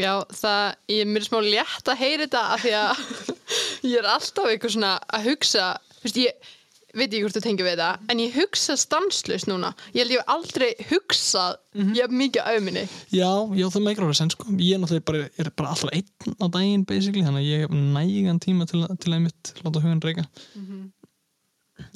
[0.00, 3.00] Já, það, ég er mér smá létt að heyra þetta af því að
[3.90, 5.66] ég er alltaf eitthvað svona að hugsa,
[5.98, 6.52] þú veist, ég
[6.94, 9.70] veit ekki hvort þú tengir við þetta, en ég hugsa stanslust núna.
[9.94, 11.94] Ég held ég hef aldrei hugsað Mhm.
[11.96, 12.82] ég hef mikið auðminni.
[13.12, 14.44] Já, já, það meikir alveg sen sko.
[14.60, 17.70] ég er náttúrulega bara, er bara alltaf einn á daginn basically, þannig að ég hef
[17.70, 20.26] nægan tíma til, til að mitt láta hugan reyka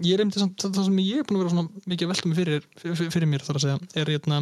[0.02, 2.26] ég er einmitt samt, það sem ég er búin að vera svona mikið að velta
[2.28, 4.40] mig fyrir, fyrir, fyrir mér þar að segja, er hérna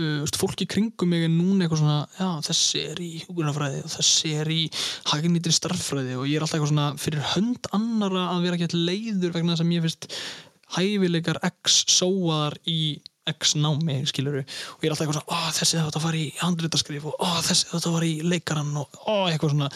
[0.00, 3.82] uh, veist, fólk í kringum mig er núna eitthvað svona, já, þessi er í hugurnafræði
[3.84, 4.60] og þessi er í
[5.12, 9.36] hagnýtri starffræði og ég er alltaf eitthvað svona fyrir hönd annara að vera ekki leiður
[9.36, 10.10] vegna þess að mér finnst
[10.76, 12.80] hæfileikar X sóaðar í
[13.30, 17.10] X námi, skiluru og ég er alltaf eitthvað svona, ó, þessi þetta var í handritaskrif
[17.10, 19.70] og ó, þessi þetta var í leikaran og ó, eitthvað svona.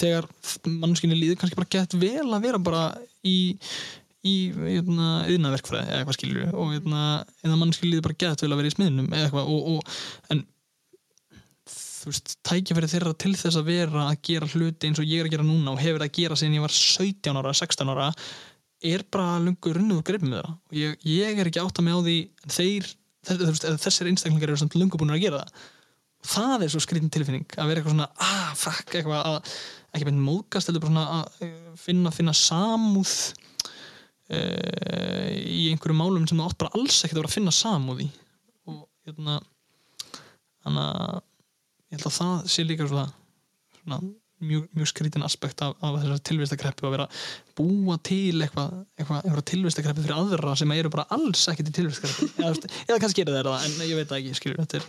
[0.00, 0.26] Þegar
[0.80, 2.84] mannskinni líður kannski bara gett vel að vera bara
[3.26, 3.38] í
[4.26, 7.04] í yðnaverkfræði eða eitthvað skilur og hérna,
[7.44, 10.00] eða mannskil líður bara gett vel að vera í smiðnum eða eitthvað og, og,
[10.34, 10.42] en
[11.70, 15.28] þú veist, tækifæri þeirra til þess að vera að gera hluti eins og ég er
[15.28, 18.08] að gera núna og hefur að gera síðan ég var 17 ára, 16 ára
[18.80, 20.54] er bara lungur runnuð og greipið með það.
[20.70, 22.16] Og ég, ég er ekki átt að með á því
[22.56, 22.88] þeir,
[23.28, 25.68] þess, þessir einstaklingar eru samt lungu búin að gera það.
[26.20, 29.54] Og það er svo skrítin tilfinning að vera eitthvað svona ah, fuck, eitthvað að
[29.90, 33.14] ekki beint móðgast, heldur bara svona að eh, finna, finna samúð
[34.30, 38.04] uh, í einhverju málum sem það átt bara alls ekkert að vera að finna samúð
[38.06, 38.08] í
[38.70, 39.38] og hérna
[40.64, 41.20] þannig að
[41.90, 43.06] ég held að það sé líka svona,
[43.80, 43.98] svona
[44.40, 47.06] mjög, mjög skrítin aspekt af, af þessar tilvistakreppu að vera
[47.58, 52.30] búa til eitthvað, eitthvað, eitthvað tilvistakreppu fyrir aðra sem eru bara alls ekkert í tilvistakreppu
[52.46, 54.88] eða, eða kannski eru þeir það en ég veit ekki skilur, þetta er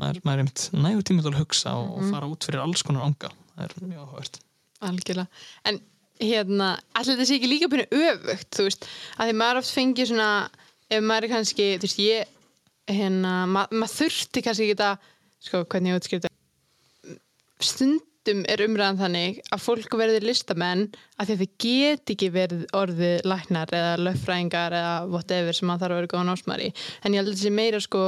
[0.00, 2.06] maður, maður er einmitt nægur tíma til að hugsa og, Mhm.
[2.06, 3.28] og fara út fyrir alls konar anga.
[3.52, 4.38] Það er mjög áhugavert.
[4.88, 5.26] Algjörlega.
[5.68, 5.80] En
[6.20, 10.06] hérna, allir þetta sé ekki líka byrju öfugt, þú veist, að því maður oft fengi
[10.10, 10.28] svona,
[10.92, 12.36] ef maður er kannski þú veist, ég,
[12.90, 15.10] hérna ma maður þurfti kannski ekki að
[15.42, 16.32] sko, hvernig ég útskýrta
[17.62, 20.84] stundum er umræðan þannig að fólk verði listamenn
[21.20, 26.00] að þið get ekki verið orðið læknar eða löffræðingar eða whatever sem maður þarf að
[26.00, 28.04] vera góðan ásmari en ég held að þetta sé meira sko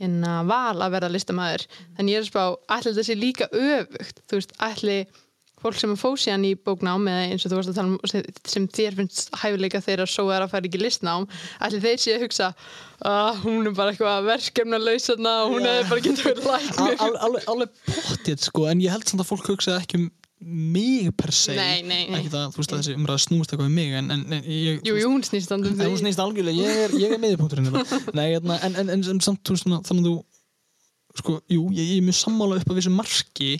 [0.00, 2.42] hérna val að verða listamæður en ég er að spá,
[2.76, 5.22] allir þetta sé líka öfugt þú veist, allir
[5.62, 8.10] fólk sem er fósiðan í bóknám eða eins og þú varst að tala um
[8.52, 11.24] sem- þér finnst hæfileika þeirra svo er að fara ekki listnám
[11.64, 12.50] allir þeir sé að hugsa
[13.06, 17.00] að hún er bara eitthvað verkefna lausana og hún hefði bara getið verið læknir.
[17.06, 20.06] Al- alveg pottið sko en ég held samt að fólk hugsa ekki um
[20.46, 21.54] mig per se.
[21.56, 22.18] Nei, nei, nei.
[22.20, 24.82] ekki það, þú veist að þessi umræða snúist eitthvað um mig en, en, en ég,
[24.84, 29.20] Jú, hún snýst andum En hún því snýst algjörlega, ég er, er miðjupunkturinn en, en,
[29.24, 30.16] samt þú veist, þannig að þú
[31.20, 33.50] sko, jú, ég, ég er mjög sammála upp að vissu marki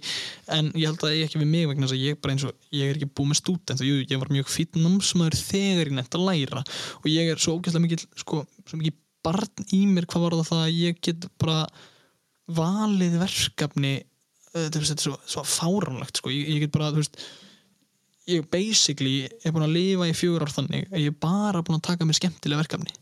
[0.57, 2.55] en ég held að ég ekki við mig vegna þess að ég bara eins og,
[2.75, 5.97] ég er ekki búið með stúdent og jú, ég var mjög fýtt námsmaður þegar ég
[5.99, 6.64] nefnt að læra
[7.01, 10.51] og ég er svo ógæslega mikið sko, svo mikið barn í mér hvað var það
[10.51, 11.62] það að ég get bara
[12.57, 13.97] valið verkefni
[14.57, 16.33] er þetta er svo, svo fáránlegt sko.
[16.33, 17.19] ég, ég get bara, þú veist
[18.31, 21.79] ég basically er búin að lifa í fjögur ár þannig að ég er bara búin
[21.79, 22.95] að taka mér skemmtilega verkefni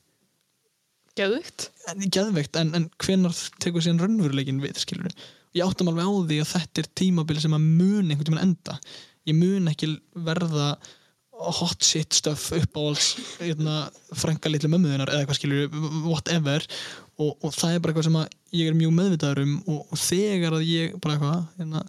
[1.14, 5.14] Gæðugt en, geðveikt, en, en hvenar tekur síðan raunveruleikin við, skilur
[5.54, 8.76] ég áttum alveg á því að þetta er tímabil sem að mun einhvern tímann enda.
[9.28, 9.92] Ég mun ekki
[10.26, 10.74] verða
[11.34, 13.76] hot shit stuff upp á alls hérna,
[14.14, 16.66] frænka litlu mömmuðinar eða eitthvað skilur, whatever.
[17.14, 20.00] Og, og það er bara eitthvað sem að ég er mjög meðvitaður um og, og
[20.02, 21.82] þegar að ég bara eitthvað, hérna,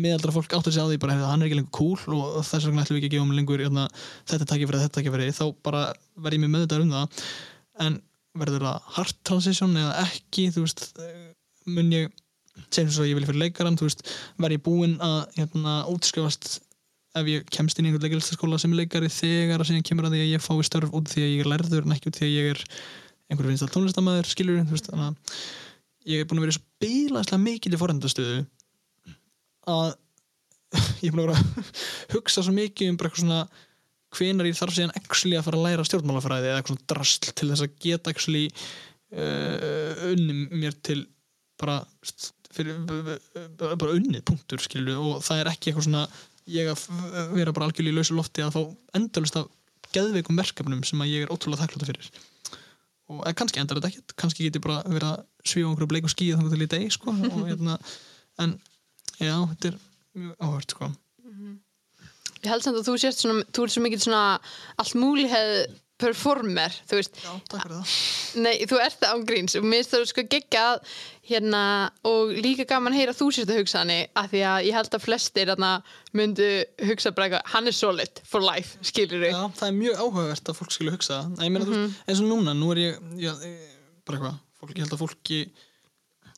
[0.00, 2.68] meðaldra fólk áttur sig á því bara, hérna, hann er ekki lengur cool og þess
[2.68, 3.88] vegna ætlum við ekki að gefa hann lengur hérna,
[4.30, 5.82] þetta takkifæri, þetta takkifæri, þá bara
[6.16, 7.26] verð ég mjög meðvitaður um það.
[7.80, 7.98] En
[8.38, 10.84] verður það hard transition eða ekki, þú veist
[11.70, 12.10] mun ég,
[12.68, 14.04] segjum svo að ég vil fyrir leikaran þú veist,
[14.40, 16.60] verð ég búinn að hérna, útskrifast
[17.18, 20.20] ef ég kemst inn í einhvern leikalistaskóla sem leikari þegar að síðan kemur að því
[20.22, 22.36] að ég fái störf út því að ég er lærður en ekki út því að
[22.36, 22.62] ég er
[23.30, 25.16] einhver vinstal tónlistamæður, skilur þú veist, að
[26.10, 28.38] ég er búinn að vera svo bílaslega mikil í forendastöðu
[29.70, 29.90] að
[31.02, 31.82] ég er búinn að vera að
[32.14, 33.42] hugsa svo mikið um bara eitthvað svona
[34.16, 37.50] hvenar ég þarf síðan actually að fara að læra stjórnmálafræði eða eitthvað svona drasl til
[37.50, 41.04] þess að geta actually uh, unnum mér til
[41.60, 41.82] bara
[42.50, 42.80] fyrir,
[43.60, 46.04] bara, unnið punktur skilur og það er ekki eitthvað svona
[46.50, 48.62] ég að vera bara algjörlega í lausu lofti að fá
[48.98, 49.50] endalust af
[49.94, 52.10] geðveikum verkefnum sem að ég er ótrúlega þakkláttur fyrir.
[53.10, 56.36] Og kannski endar þetta ekkert kannski get ég bara verið að svífa einhverju bleikum skíð
[56.38, 57.78] þannig til í deg sko og, hérna,
[58.42, 58.56] en
[59.18, 59.78] já, þetta er
[60.20, 60.90] mjög áhört sko
[62.40, 64.24] Ég held samt að þú sést svona, þú ert svo mikið svona
[64.80, 65.54] allt múlihið
[66.00, 67.18] performer, þú veist.
[67.20, 67.94] Já, takk fyrir það.
[68.44, 69.56] Nei, þú ert það án gríns.
[69.58, 70.92] Og mér finnst það sko geggjað
[71.30, 71.62] hérna
[72.08, 74.96] og líka gaman að heyra þú sérst að hugsa hann af því að ég held
[74.96, 75.72] að flestir hérna,
[76.16, 76.48] myndu
[76.88, 80.60] hugsa bara eitthvað hann er solid for life, skilur Já, það er mjög áhugavert að
[80.60, 81.18] fólk skilja hugsa.
[81.20, 81.36] Það.
[81.36, 83.76] Nei, ég meina, þú veist, eins og núna, nú er ég, já, eh,
[84.08, 85.42] bara eitthvað, fólk, ég held að fólki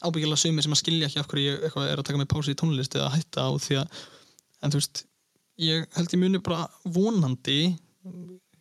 [0.02, 2.52] ábyggilega sumir sem að skilja ekki af hverju ég eitthvað er að taka mig pási
[2.52, 4.04] í tónlist eða hætta á því að,
[4.62, 5.04] en þú veist,
[5.62, 7.72] ég held ég muni bara vonandi,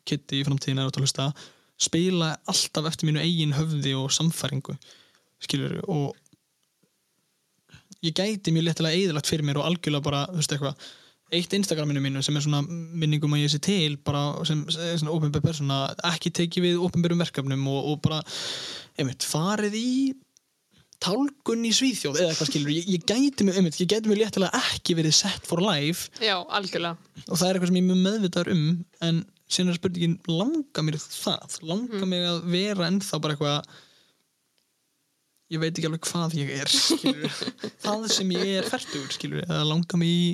[0.08, 1.28] Kitty í framtíðin er átt að hlusta,
[1.82, 4.76] spila alltaf eftir mínu eigin höfði og samfæringu,
[5.42, 6.18] skilur og
[8.02, 10.90] ég gæti mjög léttilega eðilagt fyrir mér og algjörlega bara, þú veist eitthvað
[11.32, 15.14] eitt Instagraminu mínu sem er svona minningum að ég sé til bara sem, sem svona
[15.16, 15.78] ofinbjör persóna
[16.10, 18.20] ekki tekið við ofinbjörum verkefnum og, og bara,
[19.00, 19.92] einmitt, farið í
[21.02, 24.64] tálgun í Svíþjóð eða eitthvað skilur, ég, ég gæti mig einmitt, ég gæti mig léttilega
[24.72, 26.12] ekki verið set for life.
[26.22, 26.98] Já, algjörlega.
[27.28, 28.66] Og það er eitthvað sem ég mjög meðvitaður um
[29.08, 31.58] en síðan er spurningin, langar mér það?
[31.68, 33.72] Langar mig að vera ennþá bara eitthvað
[35.52, 36.72] ég veit ekki alveg hvað ég er
[37.84, 40.28] það sem ég er færtugur skilur, eða langar mig í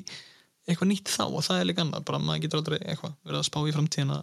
[0.68, 3.48] eitthvað nýtt þá og það er líka annað bara maður getur aldrei eitthvað verið að
[3.48, 4.20] spá í framtíðina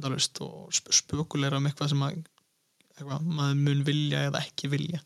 [0.00, 2.20] og sp spökulera um eitthvað sem að
[2.94, 5.02] eitthvað, maður mun vilja eða ekki vilja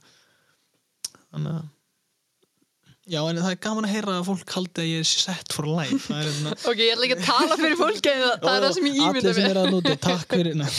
[1.35, 1.71] þannig að
[3.05, 5.67] Já, en það er gaman að heyra að fólk haldi að ég er set for
[5.69, 6.07] life.
[6.07, 8.73] Það er hérna Ok, ég ætla ekki að tala fyrir fólki en það, er það
[8.79, 10.71] sem ég ímynda Allir sem er að núti, takk fyrir Nei,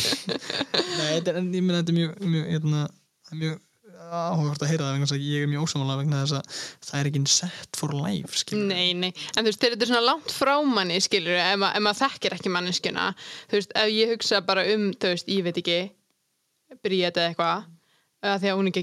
[0.74, 2.82] Nei þetta er, en ég meina þetta er mjög, mjög, hérna,
[3.28, 3.62] það er mjög
[4.06, 7.00] áhugavert að heyra það vegna þess að ég er mjög ósamála vegna þess að það
[7.00, 8.66] er ekki set for life skilur.
[8.70, 11.86] Nei, nei, en þú veist, þetta er svona langt frá manni, skilur, ef, ma ef
[11.86, 13.08] maður þekkir ekki manneskjuna,
[13.52, 15.80] þú veist, ef ég hugsa bara um, þú veist, ég veit ekki,
[16.84, 17.66] Bríet eða eitthvað,
[18.24, 18.80] að því að hún er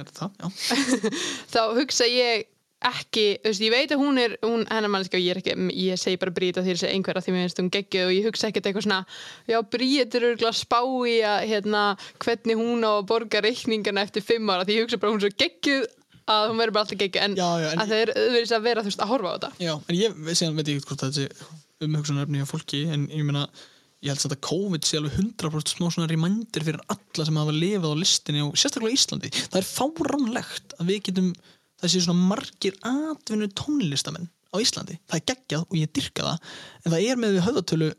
[0.00, 0.48] er það, já.
[1.52, 2.48] Þá hugsa ég
[2.80, 5.54] ekki, þú veist, ég veit að hún er, hún, hennar manneskja og ég er ekki,
[5.76, 8.12] ég segi bara Bríet og því að segja einhverja því mér finnst hún geggjuð og
[8.14, 9.00] ég hugsa ekkert eitthvað svona,
[9.50, 11.82] já, Bríet er örgulega spá í að, hérna,
[12.24, 15.26] hvernig hún á að borga reikningana eftir fimm ára, því ég hugsa bara hún er
[15.26, 15.88] svo geggjuð
[16.30, 18.90] að hún verður bara alltaf geggju en en, að það er auðvitað að vera þú
[18.90, 19.50] veist að horfa á þetta.
[19.66, 21.28] Já, en ég síðan veit ég það sé
[21.84, 23.46] umhugsunarefni hjá fólki en ég meina,
[24.00, 27.54] ég held að þetta COVID sé alveg 100% smá svona remandir fyrir alla sem hafa
[27.54, 29.30] lifað á listinni og sérstaklega á Íslandi.
[29.36, 31.28] Það er fáránlegt að við getum
[31.80, 34.96] það sé svona margir atvinnu tónlistamenn á Íslandi.
[35.04, 37.90] Það er geggjað og ég dyrka það en það er með við höfðatölu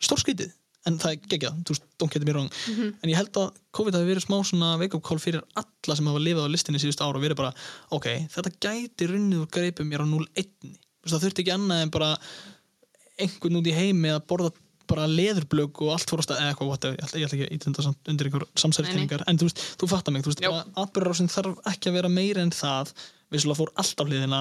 [0.00, 0.54] stórskrítið
[0.88, 2.48] en það er geggjað, þú veist, don't get me wrong.
[3.02, 6.22] En ég held að COVID hafi verið smá svona wake-up call fyrir alla sem hafa
[6.22, 7.50] lifað á listinni síðust ára og verið bara,
[7.92, 10.48] ok, þetta gæti runnið úr greipum mér á 0-1
[11.00, 12.08] Þú veist, það þurfti ekki annað en bara
[13.20, 14.50] einhvern út í heimi að borða
[14.90, 17.86] bara leðurblögg og allt fór á stað eða eitthvað, whatever, ég ætla, ekki að ítlunda
[17.86, 20.52] samt undir einhver samsæriskenningar, en þú veist, þú fattar mig þú veist, Jó.
[20.84, 22.94] atbyrðarásin þarf ekki að vera meira en það,
[23.30, 24.40] vissulega fór allt af hliðina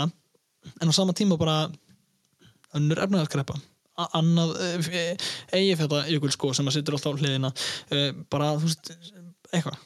[0.79, 1.59] en á sama tíma bara
[2.77, 3.57] önnur efnaðarskrepa
[4.15, 4.53] annað
[5.55, 7.49] eigi þetta jökul sko sem að sittur alltaf á hliðina
[7.91, 8.93] eh, bara, þú veist,
[9.51, 9.81] eitthvað.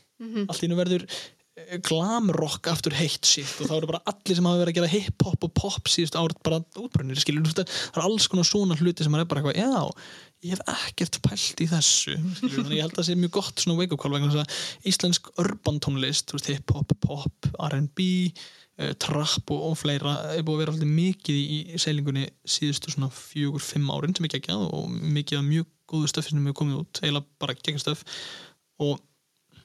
[0.48, 4.50] Allt í nú verður eh, glamrock aftur heitt sítt og þá eru bara allir sem
[4.50, 8.00] hafa verið að gera hip-hop og pop síðust árið bara útbrunir skilur, þú veist, það
[8.00, 11.68] er alls konar svona hluti sem er bara eitthvað, já, ég hef ekkert pælt í
[11.72, 15.30] þessu, ég held að það sé mjög gott svona wake-up call vegna þess að íslensk
[15.44, 18.08] urban tónlist, hip-hop, pop R&B,
[18.82, 22.94] uh, trap og, og fleira, er búið að vera alltaf mikið í, í seilingunni síðustu
[22.94, 26.60] svona fjögur, fimm árin sem er geggjað og mikið af mjög góðu stöfi sem hefur
[26.64, 28.06] komið út, eiginlega bara geggjað stöf
[28.84, 28.98] og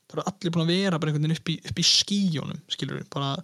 [0.09, 3.09] það eru allir búin að vera bara einhvern veginn upp í, í skíjónum skilur við,
[3.12, 3.35] bara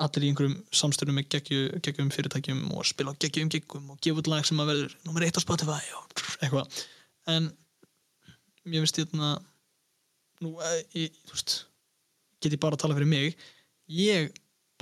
[0.00, 4.46] allir í einhverjum samstöðum með geggjum, fyrirtækjum og spila geggjum geggum og gefa út lag
[4.48, 6.80] sem að verður nummer eitt á Spotify og eitthvað.
[7.32, 7.50] En
[8.72, 9.12] ég veist ég
[10.42, 11.56] nú, eh, ég, þú veist
[12.42, 13.36] get ég bara að tala fyrir mig.
[13.92, 14.32] Ég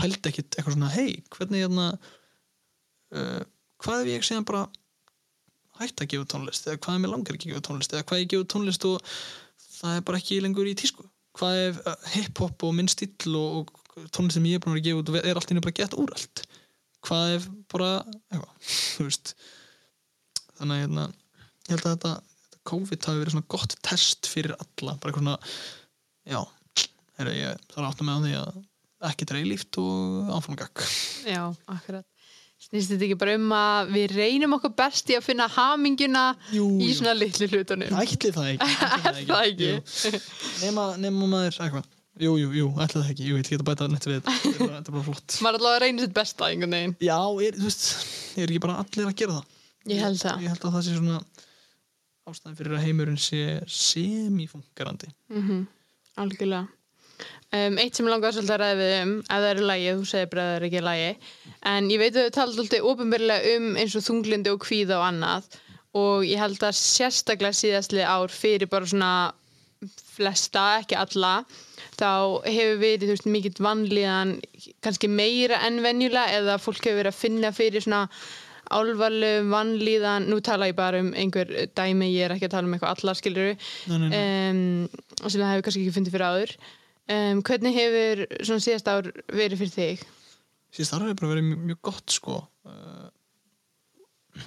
[0.01, 1.87] pældi ekkit eitthvað svona hei, hvernig hérna
[3.17, 3.43] uh,
[3.83, 4.67] hvað ef ég segja bara
[5.81, 6.69] hætti að gefa tónlist?
[6.69, 7.95] Eða hvað er mér langar að gefa tónlist?
[7.97, 9.11] Eða hvað ég gefa tónlist og
[9.81, 11.07] það er bara ekki lengur í tísku?
[11.37, 13.80] Hvað ef uh, hip-hop og minn stíl og, og
[14.15, 16.45] tónlist sem ég er búin að gefa út er allt inni bara gett úralt
[17.07, 17.91] hvað ef bara
[18.31, 19.35] eitthvað,
[20.61, 21.07] þannig hérna,
[21.69, 22.15] ég held að þetta,
[22.47, 25.39] þetta COVID hafi verið svona gott test fyrir alla, bara eitthvað svona
[26.29, 26.41] já,
[27.21, 28.61] heyrðu, ég þarf átta mig á því að
[29.11, 30.83] ekki dreiflíft og áframgak
[31.25, 32.05] Já, akkurat.
[32.61, 36.67] Snýst þetta ekki bara um að við reynum okkur best í að finna haminguna Jú,
[36.85, 37.95] í svona litlu hlutunum?
[37.97, 40.21] Ætli það ekki, ætli Er það ekki?
[40.67, 43.69] Nema, nema maður eitthvað jú, jú, jú, ætli það ekki, jú, ég ætla ekki að
[43.71, 44.35] bæta neitt við þetta.
[44.41, 45.37] Þetta er bara- er flott.
[45.45, 46.97] Maður er allavega að reyna sitt besta einhvern veginn.
[47.01, 47.87] Já, er, þú veist,
[48.37, 49.45] ég er ekki bara allir að gera það?
[49.91, 50.43] Ég held það.
[50.45, 51.21] Ég held að það sé svona
[52.31, 55.63] ástæðan fyrir að heimurinn sé semifungerandi mm
[56.21, 56.67] Algjörlega.
[57.51, 60.29] Um, Eitt sem langar svolítið að ræða við um ef það eru lægi, þú segir
[60.31, 61.09] bara að það er ekki lægi
[61.71, 65.07] en ég veit að þau tala svolítið ofinbyrlega um eins og þunglindi og kvíða og
[65.09, 65.49] annað.
[66.01, 69.11] Og ég held að sérstaklega síðastli ár fyrir bara svona
[70.15, 71.33] flesta, ekki alla
[72.01, 74.39] þá hefur verið veist, mikill vannlíðan
[74.85, 78.07] kannski meira en venjulega eða fólk hefur verið að finna fyrir svona
[78.71, 82.77] álvarlegum vannlíðan nú tala ég bara um einhver dæmi ég er ekki að tala um
[82.77, 83.55] eitthvað alla skiluru
[83.91, 84.61] um,
[85.25, 86.57] sem það hefur kannski ekki fundið fyrir áður.
[87.11, 90.05] Um, hvernig hefur svona síðast ár verið fyrir þig?
[90.71, 92.37] síðast þar er bara verið mjög, mjög gott sko.
[92.67, 93.09] Uh,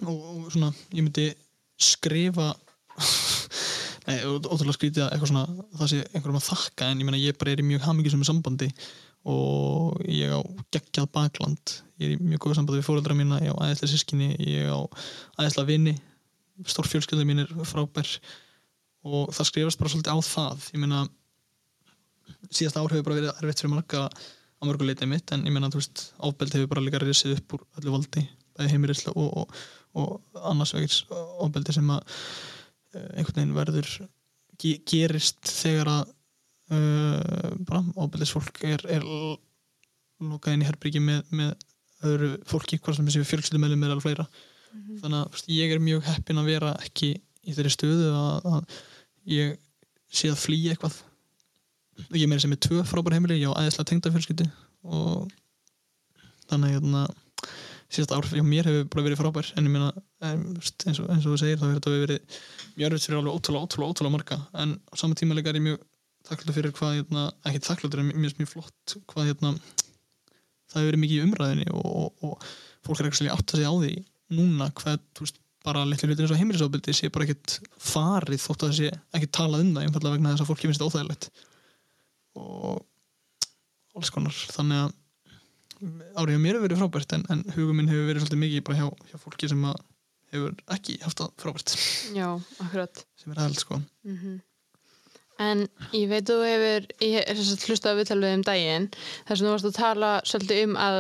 [0.08, 1.28] og, og svona ég myndi
[1.84, 2.54] skrifa
[4.08, 7.40] nei, ótrúlega skrítið að eitthvað svona það sé einhverjum að þakka en ég meina ég
[7.40, 8.70] bara er í mjög hamingisum sambandi
[9.30, 10.42] og ég á
[10.76, 11.76] geggjað bakland.
[12.02, 14.80] Ég er í mjög góða sambandi við fóreldra mína ég á aðeinslega sískinni, ég á
[15.40, 15.96] aðeinslega vini
[16.70, 18.10] stór fjölskylda mín er frábær
[19.04, 20.70] og það skrifast bara svolítið á það.
[20.76, 21.04] Ég meina
[22.52, 25.72] síðasta ár hefur bara verið erfitt fyrir marga á mörgu leitið mitt en ég meina
[25.72, 29.64] þú veist ofbeld hefur bara líka risið upp úr öllu valdi bæði heimirislega og, og,
[30.00, 32.20] og annars vegis ofbeldi sem að
[32.94, 33.92] einhvern veginn verður
[34.62, 36.14] ge gerist þegar að
[36.74, 39.06] uh, bara ofbeldisfólk er, er
[40.24, 41.54] lokað inn í herbyrgi með, með
[42.04, 44.28] öðru fólki, hvað sem þessi fjölskyldumælum er alveg fleira
[44.74, 48.78] þannig að veist, ég er mjög heppin að vera ekki í þeirri stöðu að, að
[49.34, 49.58] ég
[50.14, 51.00] sé að flýja eitthvað.
[52.10, 54.48] Og ég meira sem er tvö frábær heimili ég á aðeinslega tengda fjölskyldu
[54.84, 55.34] og
[56.50, 57.04] þannig að hérna,
[57.94, 59.90] síðast ár hjá mér hefur bara verið frábær en ég meina
[60.58, 62.38] veist, eins, og, eins og þú segir þá hefur þetta verið
[62.78, 64.40] mjög örfitt fyrir alveg ótrúlega, ótrúlega, ótrúlega marga.
[64.64, 65.84] En á sama tíma líka er ég mjög
[66.28, 69.54] þakkláttur fyrir hvað, hérna, ekki þakkláttur en finnst mjög flott hvað hérna,
[70.72, 72.50] það hefur verið mikið í umræðinni og, og, og
[72.88, 73.94] fólk er ekki átt að segja á því
[74.34, 78.66] núna hvað, þú veist, bara litlu hlutir eins og heimilisofbildi sé bara ekkert farið þótt
[78.66, 81.28] að það sé ekki talað um það einfallega vegna þess að fólki finnst þetta óþægilegt.
[82.42, 82.82] Og
[84.00, 84.92] alls konar þannig að
[86.18, 88.80] árið á mér hefur verið frábært en, en hugum minn hefur verið svolítið mikið bara
[88.80, 89.68] hjá, hjá fólki sem
[90.34, 91.76] hefur ekki haft það frábært
[92.16, 92.28] Já,
[92.64, 94.42] akkurat sem er aðeins sko mm
[95.42, 95.66] En
[95.98, 98.88] ég veit þú hefur, ég er þess að að viðtalið um daginn,
[99.26, 101.00] þess að þú varst að tala svolítið um að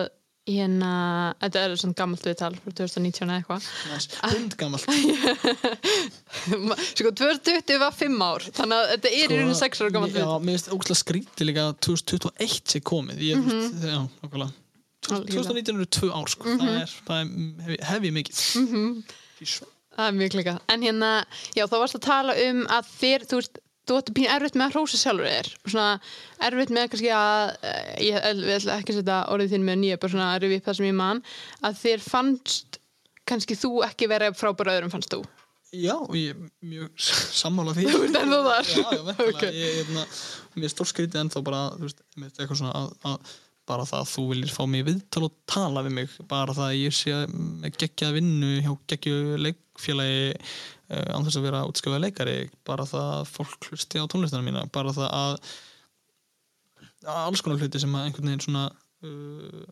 [0.50, 0.93] hérna,
[1.39, 3.67] þetta er svona gammalt viðtal frá 2019 eða eitthvað.
[3.91, 4.88] Næs, hundgamalt
[6.98, 10.19] Sko, 2020 var 5 ár, þannig að þetta er í rauninu 6 ára gammalt Já,
[10.19, 10.41] viðtal.
[10.43, 13.88] mér finnst ógæslega skrítið líka að 2021 sé komið ég, mm -hmm.
[13.93, 14.62] já, okkurlega.
[15.10, 16.56] 2019 eru tvö ár sko.
[16.60, 19.04] það er, það er hef, hef ég mikið mm -hmm.
[19.94, 20.54] Það er mjög klika.
[20.74, 21.10] En hérna,
[21.54, 24.66] já, þá varst að tala um að þér, þú veist, þú ætti pín erfitt með
[24.66, 25.50] að hrósa sjálfur þér.
[25.68, 26.00] Svona
[26.48, 30.13] erfitt með kannski að, eh, ég ætla ekki að setja orðið þín með nýja, bara
[30.16, 31.22] svona að rifja upp það sem ég man,
[31.62, 32.80] að þér fannst
[33.30, 35.22] kannski þú ekki vera frábæra öðrum fannst þú.
[35.74, 36.89] Já, ég er mjög
[37.42, 38.66] sammála því Þú ert ennþá þar?
[38.66, 39.44] Já, já, verðilega Ok.
[39.54, 39.94] ég,
[40.56, 43.32] Mér er stór skrítið ennþá bara þú veist, eitthvað svona að, að
[43.69, 46.15] bara það að þú viljir fá mig viðtal og tala við mig.
[46.30, 51.47] Bara það að ég sé með geggjað vinnu hjá geggju leikfélagi uh, án þess að
[51.47, 52.36] vera útskjöfað leikari.
[52.67, 54.65] Bara það að fólk hlusti á tónlistina mína.
[54.76, 55.38] Bara það að,
[57.06, 58.67] að alls konar hluti sem að einhvern veginn svona
[59.08, 59.65] uh,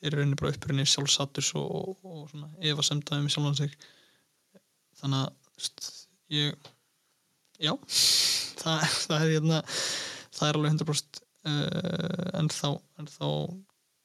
[0.00, 3.74] er í rauninni bara upprinni sjálfsaturs og, og, og svona efa semdaði með sjálfan sig.
[5.00, 5.90] Þannig að
[6.30, 6.70] ég
[7.60, 7.74] já
[8.62, 9.60] það, það er hérna
[10.36, 12.68] það er alveg 100% uh, en þá,
[13.00, 13.28] en þá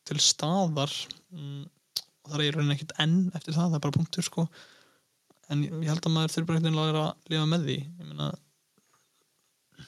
[0.08, 0.94] til staðar.
[1.34, 1.66] Mm,
[2.26, 4.48] og það er í rauninni ekkert enn eftir það, það er bara punktur sko.
[5.52, 7.78] En ég, ég held að maður veginn að læra að lifa með því.
[7.86, 8.32] Ég meina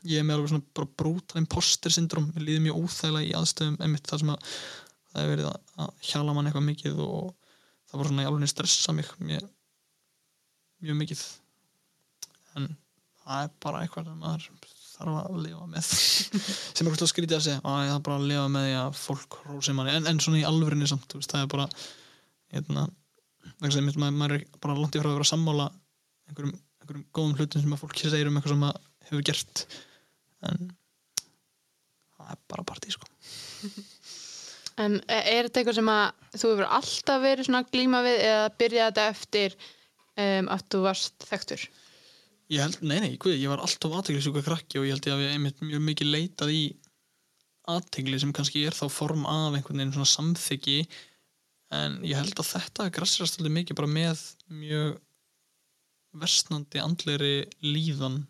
[0.07, 3.77] ég er með alveg svona bara brútal imposter syndrom, ég líði mjög óþægilega í aðstöðum
[3.83, 7.29] einmitt þar sem að það hefur verið að, að hjala mann eitthvað mikið og
[7.87, 9.47] það var svona í alveg stressa mig mjög,
[10.85, 11.23] mjög mikið.
[12.59, 12.69] En
[13.23, 14.49] það er bara eitthvað sem maður
[14.97, 15.89] þarf að lifa með.
[16.77, 17.61] Sem er eitthvað skrítið að segja.
[17.63, 19.95] Að ég þarf bara að lifa með því að fólk rósi manni.
[19.97, 21.67] En, en svona í alvörinni samt veist, það er bara
[22.55, 22.87] hérna,
[23.59, 25.69] vegna sem maður, er bara langt í frá að vera að sammála
[26.27, 29.63] einhverjum, einhverjum góðum hlutum sem að fólk segir um eitthvað sem maður hefur gert.
[30.47, 30.69] En
[32.17, 33.09] það er bara partí sko.
[34.77, 38.49] En e- er þetta eitthvað sem að þú hefur alltaf verið svona glíma við eða
[38.59, 41.63] byrjaði þetta eftir um, að þú varst þekktur?
[42.47, 45.23] Ég held, nei, nei, guð, ég var alltaf aðteglisjúka krakki og ég held ég að
[45.23, 46.61] við einmitt mjög mikið leitað í
[47.67, 50.77] aðtegli sem kannski er þá form af einhvern veginn svona samþyggi
[51.75, 54.21] en ég held að þetta grassirast alltaf mikið bara með
[54.61, 54.95] mjög
[56.17, 57.33] versnandi andlegri
[57.65, 58.21] líðan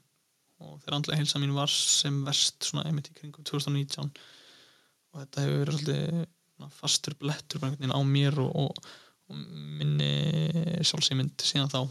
[0.65, 5.45] og þegar andlega heilsa mín var sem verst svona einmitt í kringum 2019 og þetta
[5.45, 6.25] hefur verið svolítið
[6.79, 8.89] fastur blettur á mér og, og,
[9.29, 9.45] og
[9.77, 11.81] minni sjálfsýmynd síðan þá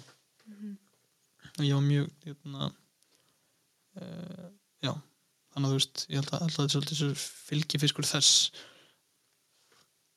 [1.65, 2.71] ég var mjög hérna,
[4.01, 4.49] uh,
[4.85, 4.93] já
[5.57, 7.11] þannig að þú veist, ég held að, svolítið þessu
[7.49, 8.51] fylgifiskur þess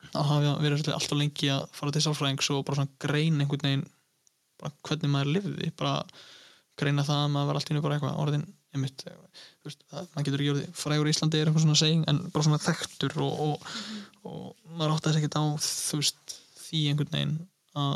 [0.09, 3.87] að hafa verið alltaf lengi að fara til sálfræðings og bara svona greina einhvern veginn
[4.83, 5.93] hvernig maður lifði bara
[6.79, 10.09] greina það að maður var allt í einu bara eitthvað orðin einmitt, þú veist, það,
[10.13, 13.15] maður getur ekki orðið frægur í Íslandi er eitthvað svona seging en bara svona þekktur
[13.25, 13.69] og, og,
[14.29, 17.35] og maður átti þess ekkert á þú veist, því einhvern veginn
[17.79, 17.95] að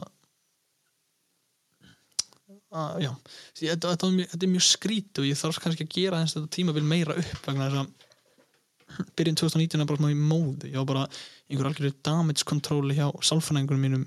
[2.73, 3.11] að, já,
[3.57, 6.53] því, þetta, þetta, þetta er mjög skrítið og ég þarf kannski að gera þess þetta
[6.57, 10.69] tímabil meira upp vegna þess að byrjun 2019 er bara svona í móði.
[10.73, 11.07] Ég var bara
[11.49, 14.05] einhver algjörðu damage control hjá sálfræðingunum mínum.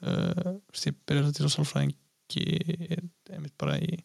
[0.00, 1.98] Uh, ég byrjaði þetta til á sálfræðingi
[3.34, 3.98] einmitt bara í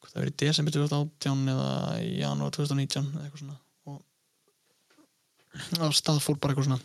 [0.00, 1.70] hvað það verið desember 2018 eða
[2.04, 3.58] janúar 2019 eða eitthvað svona.
[3.86, 4.02] Og
[5.80, 6.84] á stað fór bara eitthvað svona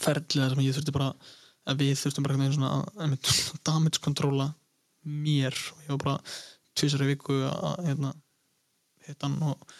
[0.00, 1.12] ferðlega sem ég þurfti bara
[1.70, 2.72] að við þurftum bara eitthvað svona
[3.04, 3.16] að
[3.68, 4.50] damage controla
[5.06, 5.56] mér.
[5.74, 6.34] Og ég var bara
[6.78, 8.12] tvisar í viku að hérna,
[9.06, 9.74] hitta hann og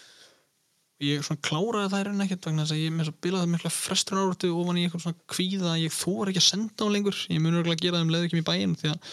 [1.01, 4.21] ég svona kláraði það rauninni ekkert vegna þess að ég með svo bilaði mikla frestun
[4.21, 7.23] áratu ofan í eitthvað svona kvíða að ég þóra ekki að senda hann lengur.
[7.31, 9.11] Ég mun örgulega að gera þeim leið ekki í bæinn því að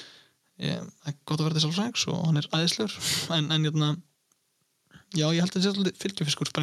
[0.58, 2.98] það er gott að til sálfræðings og hann er æðislegur.
[3.38, 3.90] En, en hérna
[5.16, 6.54] já ég held að þetta svolítið fylgjufiskur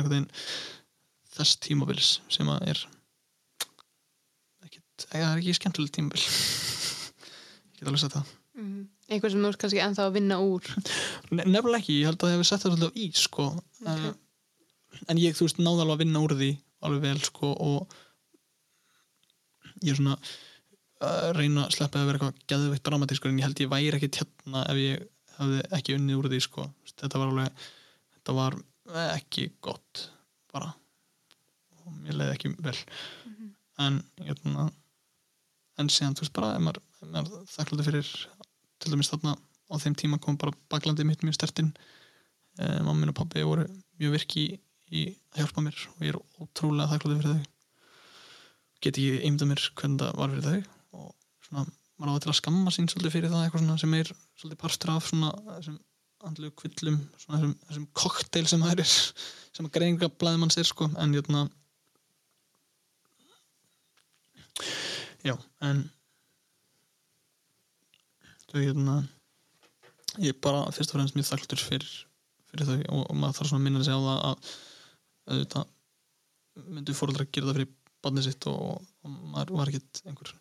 [1.35, 2.85] þess tímabils sem að er
[4.67, 6.23] ekkert, það er ekki skemmtilegt tímabil.
[7.75, 8.85] Ég get alveg sagt það Mm.
[9.11, 10.69] Eitthvað sem þú ert kannski ennþá að vinna úr.
[11.35, 13.47] Ne nefnilega ekki, ég held að það hefur sett það svolítið á ís sko.
[13.83, 13.89] Ok.
[13.91, 14.13] uh,
[15.11, 16.51] en ég þú veist náði alveg að vinna úr því
[16.85, 17.97] alveg vel sko og
[19.85, 20.19] ég er svona
[21.05, 24.13] að reyna að sleppa að vera eitthvað geðveikt dramatískur en ég held ég væri ekki
[24.15, 25.03] tjarna ef ég
[25.39, 27.67] hefði ekki unnið úr því sko þetta var alveg
[28.15, 28.59] þetta var
[29.17, 30.07] ekki gott
[30.55, 30.71] bara
[31.83, 32.77] og mér leiði ekki vel
[33.85, 34.69] en hérna
[35.81, 38.13] en síðan þú veist bara ef maður, maður þakklandi fyrir
[38.83, 41.73] til dæmis þarna á þeim tíma kom bara baklandið mitt mjög stertinn
[42.59, 43.67] eh, mamma minn og pabbi voru
[44.01, 44.59] mjög virki í,
[44.91, 45.05] í
[45.35, 47.51] að hjálpa mér og ég er ótrúlega þakklandi fyrir þau.
[48.85, 51.11] Get ekki eimda mér hvernig það var fyrir þau og
[51.49, 54.95] svona maður á til að skamma sín svolítið fyrir það eitthvað sem er svolítið partur
[54.95, 55.77] af svona sem
[56.25, 60.89] andlu kvillum svona þessum, kokteil sem það er sem að greininga blæðmanns er sko.
[61.01, 61.47] En hérna
[65.25, 65.85] já, en
[68.55, 68.97] þau hérna
[70.23, 71.95] ég er bara fyrst og fremst mjög þakkltur fyrir,
[72.51, 74.53] fyrir þau og, og maður þarf svona að minna sig á það að
[75.35, 75.71] auðvitað
[76.77, 77.73] myndu fóröldra að gera það fyrir
[78.05, 80.35] barnið sitt og, og maður var ekkit einhver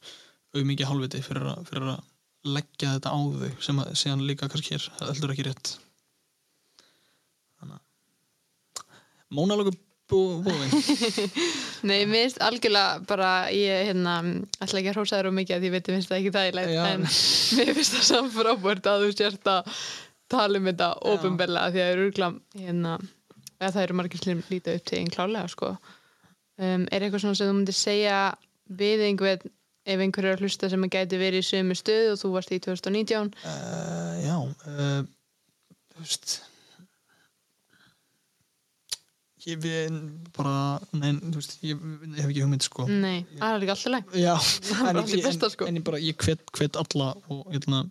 [0.53, 2.09] auðmikið hálfviti fyrir, að- fyrir að
[2.53, 5.71] leggja þetta á þau sem að síðan líka kannski er heldur ekki rétt.
[7.61, 8.97] Þannig að
[9.33, 9.71] Mónalögu
[10.45, 10.73] búin
[11.89, 14.19] Nei, mér finnst algjörlega bara ég hérna,
[14.59, 16.77] ætla ekki að hrósa þér um mikið að ég veit, ég finnst það ekki þægilegt
[16.83, 17.07] en
[17.57, 19.73] mér finnst það samt frábært að þú sért að
[20.33, 22.29] tala um þetta ofinbella því að það eru urgla
[22.61, 22.93] hérna,
[23.63, 25.73] það eru margir sem líta upp til einn klálega sko.
[26.61, 28.21] um, er eitthvað svona sem þú myndir segja
[28.69, 29.51] við einhvern
[29.83, 32.53] ef einhver er að hlusta sem að gæti verið í sömu stöð og þú varst
[32.55, 35.03] í 2019 uh, Já uh,
[35.93, 36.37] Þú veist
[39.45, 39.95] Ég við
[40.37, 42.85] bara Nei, þú veist, ég, ég hef ekki hugmynd sko.
[42.87, 44.35] Nei, það er líka alltaf læg Já,
[44.89, 45.67] en, ég, besta, en, sko.
[45.67, 47.83] en ég bara, ég hvet, hvet alla og ég ætla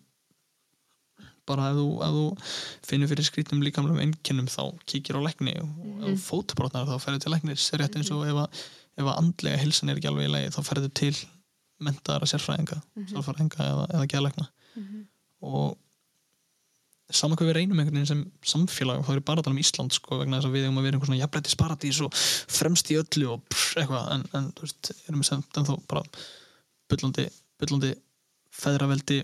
[1.50, 2.24] bara ef þú, ef þú
[2.86, 6.12] finnur fyrir skrýtnum líkamlegum einkennum þá kíkir á lækni og mm Mhm.
[6.14, 7.64] ef þú fótbrotnar þá ferðu til læknis.
[7.78, 8.61] Rétt eins og ef að,
[8.98, 11.12] ef að andlega hilsan er ekki alveg í lagi þá ferðu til
[11.82, 13.09] mentaðara sérfræðinga Mhm.
[13.12, 14.46] sálfræðinga eða, eða geðlækna.
[15.42, 15.76] Og
[17.16, 19.62] saman hvað við reynum einhvern veginn sem samfélag og þá er bara að tala um
[19.62, 22.92] Ísland sko vegna þess að við eigum að vera einhvern svona jafnrættis paradís og fremst
[22.92, 26.04] í öllu og pff, eitthvað en, en þú veist, erum við samt en þá bara
[26.92, 27.26] byllandi,
[27.62, 27.94] byllandi
[28.62, 29.22] feðraveldi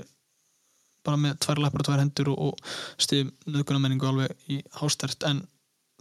[1.07, 5.45] bara með tvær lappar og tvær hendur og, og stiðum nöðgunamenningu alveg í hástert en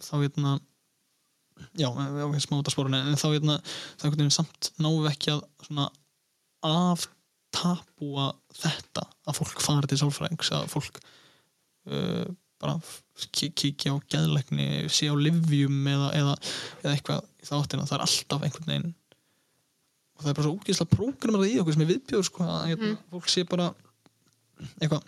[0.03, 0.57] þá hérna
[1.77, 3.59] já, við ákveðum smá út af spórun en þá hérna,
[3.97, 5.88] þá einhvern veginn samt náum við ekki að svona
[6.67, 11.01] aftapúa þetta að fólk fari til sálfræðings að fólk
[11.88, 12.27] uh,
[12.61, 12.77] bara
[13.33, 16.38] kíkja á geðleikni sé á livjum eða, eða,
[16.83, 18.95] eða eitthvað í þáttina, það er alltaf einhvern veginn
[20.17, 22.91] og það er bara svo úkýrslega prógramað í okkur sem er viðbjóður sko, að hérna,
[23.13, 23.67] fólk sé bara
[24.81, 25.05] eitthvað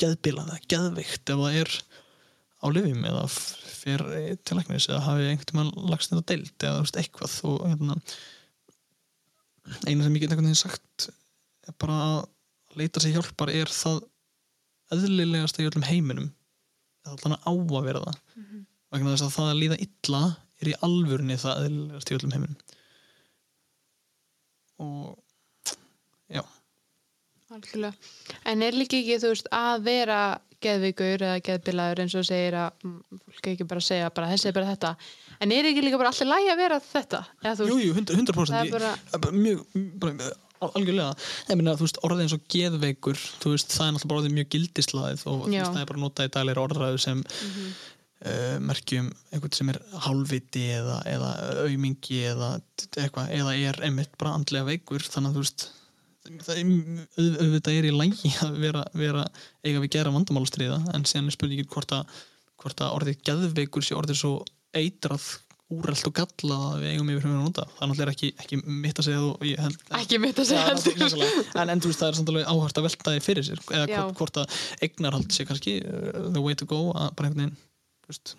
[0.00, 1.74] geðbilað eða geðveikt ef það er
[2.58, 4.04] á livjum eða fer
[4.46, 7.36] til læknis eða hafi einhvern tímann lagst þetta deild eða veist, eitthvað.
[7.46, 7.98] Og hérna
[9.84, 11.08] eina sem ég get einhvern veginn sagt
[11.68, 14.00] er bara að leita sér hjálpar er það
[14.94, 16.30] eðlilegasta í öllum heiminum
[17.06, 18.18] eða allan á að vera það
[18.92, 20.22] vegna þess að það að líða illa
[20.62, 22.58] er í alvörunni það eðlilegasta í öllum heiminum
[24.78, 25.18] og
[26.32, 26.42] já
[27.48, 27.94] Algjörlega.
[28.44, 30.16] En er líka ekki, þú veist, að vera
[30.60, 34.50] geðveikur eða geðbilaður eins og segir að mm, fólk er ekki bara segja bara þessi
[34.50, 34.90] er bara þetta.
[35.40, 37.20] En er ekki líka bara alltaf lægi að vera þetta?
[37.46, 39.62] Þú Jú, veist, jú, 100%, 100% Það er ég- bara- það er bara mjög,
[40.04, 40.28] bara,
[40.60, 41.12] algjörlega.
[41.48, 44.34] Ég meina, þú veist, orðið eins og geðveikur þú veist, það er náttúrulega bara orðið
[44.38, 47.54] mjög gildislaðið og þú veist, það er bara notað í dagleira orðræðu sem mm
[48.18, 48.66] Mhm.
[48.66, 51.28] merkjum einhvern sem er hálfviti eða, eða
[51.68, 52.48] aumingi eða
[52.98, 55.66] eitthvað, eða er einmitt bara andlega veikur, þannig að þú veist
[56.42, 59.22] það auð- auðvitað er í lægi að vera, vera
[59.64, 62.10] eiga við gera vandamálastriða en síðan er spurningin hvort að,
[62.58, 64.32] hvort að orðið geðveikur sé orðið svo
[64.74, 65.28] eitrað
[65.68, 69.00] úrelt og gallað að við eigum yfir fyrir að nota það er ekki, ekki mitt
[69.00, 71.42] að segja þú held, ekki mitt að segja náttúrulega.
[71.62, 73.88] en, en þú veist það er samt alveg áhört að velta því fyrir sér eða
[73.92, 73.98] Já.
[74.20, 74.54] hvort, að
[74.86, 77.58] eignarhald sé kannski uh, the way to go að bara einhvern veginn
[78.08, 78.32] veist,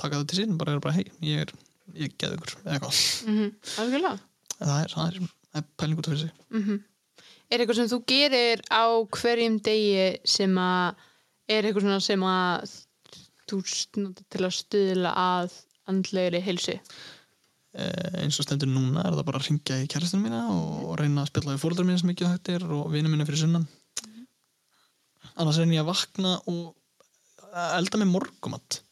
[0.00, 1.52] taka það til sín bara er bara hei, ég er,
[2.06, 3.50] ég geði ykkur eða eitthvað, Mhm,
[3.84, 4.14] Algjörlega.
[4.62, 5.18] En það er, það er,
[5.52, 6.80] það er pæling út af fyrir sig
[7.52, 11.02] Er eitthvað sem þú gerir á hverjum degi sem að
[11.52, 12.72] er eitthvað sem að
[13.50, 13.58] þú
[14.32, 15.58] til að stuðla að
[15.90, 16.76] andlegri heilsu?
[17.72, 21.24] eh, eins og stendur núna er það bara að ringja í kærastunum mína og reyna
[21.24, 23.66] að spilla við fóruldrar mína sem ekki hægt er og vinið mína fyrir sunnan.
[25.40, 26.74] Annars reyni ég að vakna og
[27.52, 28.82] elda með morgumat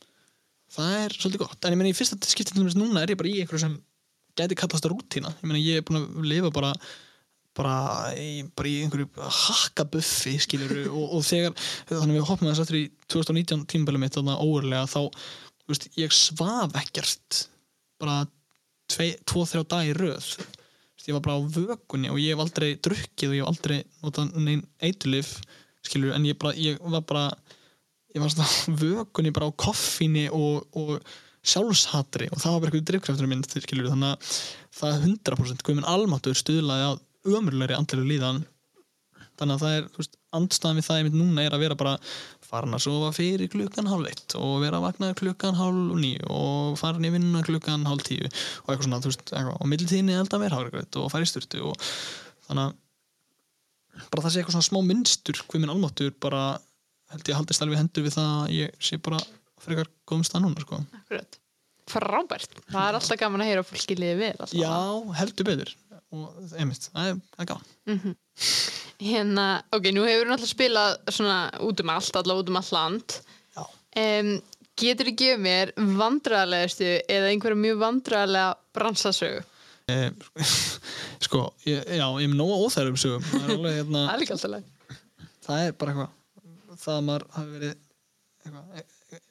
[0.70, 1.61] það er svolítið gott.
[1.64, 3.76] En ég meina í fyrsta skipti til dæmis núna er ég bara í einhverju sem
[4.38, 5.32] gæti kallast að rútína.
[5.41, 6.72] Ég meina ég er búin að lifa bara
[7.59, 7.74] bara
[8.14, 11.57] í, bara í einhverju hakkabuffi skilur og, og þegar
[11.91, 15.01] þannig við hoppum þess aftur í 2019 tímabælu mitt þannig óurlega þá
[15.73, 17.45] veist, ég svaf ekkert.
[18.01, 18.25] Bara
[18.91, 20.29] tvo-þrjá dag í röð.
[20.37, 23.79] Veist, ég var bara á vökunni og ég hef aldrei drukkið og ég hef aldrei
[24.05, 25.39] notað neinn eitulif
[25.87, 27.25] skilur en ég, bara, ég var bara
[28.14, 28.53] ég var svona á
[28.83, 30.99] vökunni bara á koffinni og, og
[31.41, 34.41] sjálfshatri og það var bara eitthvað drifkraftur minn skilur þannig að
[34.77, 38.43] það er 100% guðminn almáttur stuðlaði að ömurlegri andlega líðan.
[39.41, 41.95] Þannig að það er, þú veist, andstæðan við það einmitt núna er að vera bara
[42.51, 46.79] farin að sofa fyrir klukkan hálf eitt og vera að vakna klukkan hálf nýju og
[46.81, 50.41] farin í vinna klukkan hálf tíu og eitthvað svona, þú veist, eitthvað, og mildtíðinni elda
[50.43, 51.91] mér hárgröð og í styrtu og
[52.49, 52.79] þannig að
[54.11, 56.45] bara það sé eitthvað svona smá minnstur hvað minn almáttur bara
[57.11, 59.21] held ég haldist alveg hendur við það að ég sé bara
[59.61, 60.81] frekar góðum stað núna sko.
[60.97, 61.39] Akkurat.
[61.91, 62.61] Frábært.
[62.71, 64.35] Það er alltaf gaman að heyra að fólk skiljiði vel.
[64.37, 64.55] alltaf.
[64.57, 65.73] Já, heldur betur
[66.11, 68.17] og einmitt, það er, það er gaman.
[69.01, 71.37] Hérna, ok, nú hefur við náttúrulega spilað svona
[71.67, 73.17] út um allt, allavega út um allt land.
[74.01, 74.33] Um,
[74.81, 79.43] getur þú gefið mér vandræðalegastu eða einhverja mjög vandræðalega bransasögu?
[79.91, 80.11] eh,
[81.27, 83.25] Sko, ég, já, ég er nóga óþærum sögum.
[83.27, 86.19] Það er alveg hérna Það er alltaf er bara eitthvað
[86.81, 87.73] það að maður hafi verið
[88.41, 88.87] eitthvað, e-
[89.17, 89.23] e-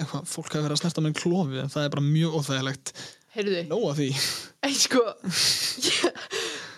[0.00, 2.92] eitthvað, fólk hafi verið að snerta með klófi en það er bara mjög óþægilegt
[3.36, 4.08] Heyrðu, nóga því.
[4.66, 5.00] Ei sko,
[5.86, 6.22] ég,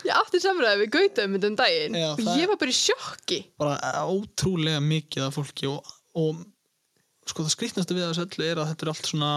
[0.07, 1.97] ég átti samræði við Gauta um þetta daginn.
[1.99, 3.39] Já, og það- ég var bara í sjokki.
[3.63, 3.77] bara
[4.13, 6.43] ótrúlega mikið af fólki og, og
[7.31, 9.33] sko það skrýtnastu við þessu öllu er að þetta eru allt svona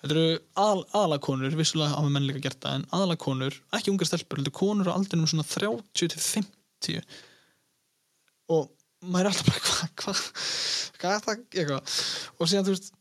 [0.00, 0.26] þetta eru
[0.62, 4.90] aðal, aðalakonur, vissulega hafa menn líka gert það en aðalakonur, ekki ungar stelpur heldur konur
[4.92, 7.00] á aldrinum svona 30 til 50
[8.56, 8.68] og
[9.06, 10.14] maður er alltaf bara hvað hva,
[11.00, 11.96] hvað er það eitthvað?
[12.38, 12.92] Og síðan þú veist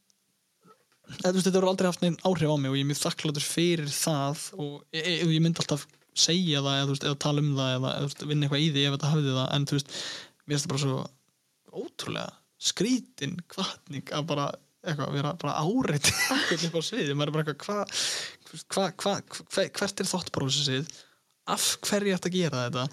[1.20, 3.45] eða, veist, þetta voru aldrei haft neinn áhrif á mig og ég er mjög þakkláttur
[3.45, 5.86] fyrir það og ég, ég, ég myndi alltaf
[6.16, 8.97] segja það eða, veist, eða tala um það eða, veist, vinna eitthvað í því ef
[8.97, 9.95] þetta hafði það en þú veist,
[10.45, 12.30] mér finnst það bara svo ótrúlega
[12.66, 14.45] skrítin kvartning að bara
[14.86, 16.12] eitthvað, vera bara áreitt
[16.70, 17.97] upp á sviði, maður er bara eitthvað hvað
[18.72, 20.95] hva, hva, hva, hvert er þóttbrósið
[21.51, 22.86] af hverju ætti að gera þetta?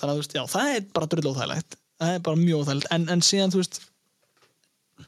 [0.00, 1.78] Þannig að já, það er bara drull óþægilegt.
[1.98, 2.90] Það er bara mjög óþægilegt.
[2.94, 3.80] En, en síðan, þú veist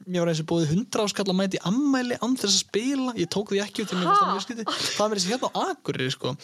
[0.07, 3.30] mér var eins og búið hundra áskall að mæti ammæli án þess að spila, ég
[3.32, 4.53] tók því ekki út mér fannst
[4.97, 6.34] það var þessi hérna á Akureyri sko,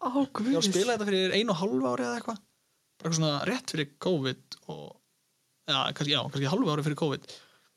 [0.00, 2.38] Ó, ég var að spila þetta fyrir einu og hálfu ári eða eitthvað.
[2.40, 4.86] Bara eitthvað svona rétt fyrir COVID og
[5.68, 7.26] já, kannski, já, kannski hálfu ári fyrir COVID.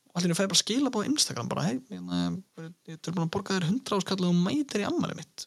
[0.08, 2.38] Og allir fæði bara skila á Instagram bara, hei, ég,
[2.88, 5.44] ég er búin að borga þér hundra áskall og mætir í ammæli mitt.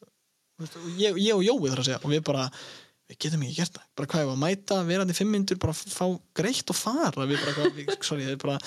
[0.67, 2.45] Og ég, ég og Jói þar að segja og við bara,
[3.07, 3.87] við getum ekki gert það.
[3.97, 6.05] Bara hvað ég var að mæta, verandi fimm myndur bara fá
[6.35, 7.27] greitt og fara.
[7.29, 8.57] Við bara, eitthvað, við, sorry, er bara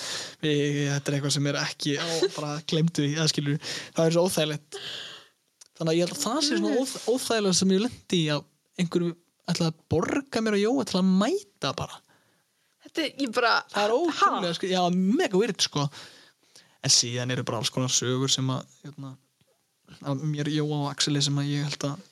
[0.41, 3.59] við, þetta er eitthvað sem er ekki á, bara glemdu í aðskilur,
[3.97, 4.79] það er svo óþægilegt.
[5.77, 8.47] Þannig að ég held að það sé svona óþ, óþægilegt sem ég lendi í að
[8.81, 9.13] einhverju
[9.51, 12.01] ætla að borga mér og Jói til að mæta bara.
[12.81, 13.55] Þetta er, ég bara...
[13.71, 14.81] það er ótrúlega, sko, já,
[15.21, 15.85] mega weird sko.
[16.81, 19.13] En síðan eru bara alls konar sögur sem að, hérna,
[20.01, 22.07] að mér, Jóa og Axeli sem að ég held að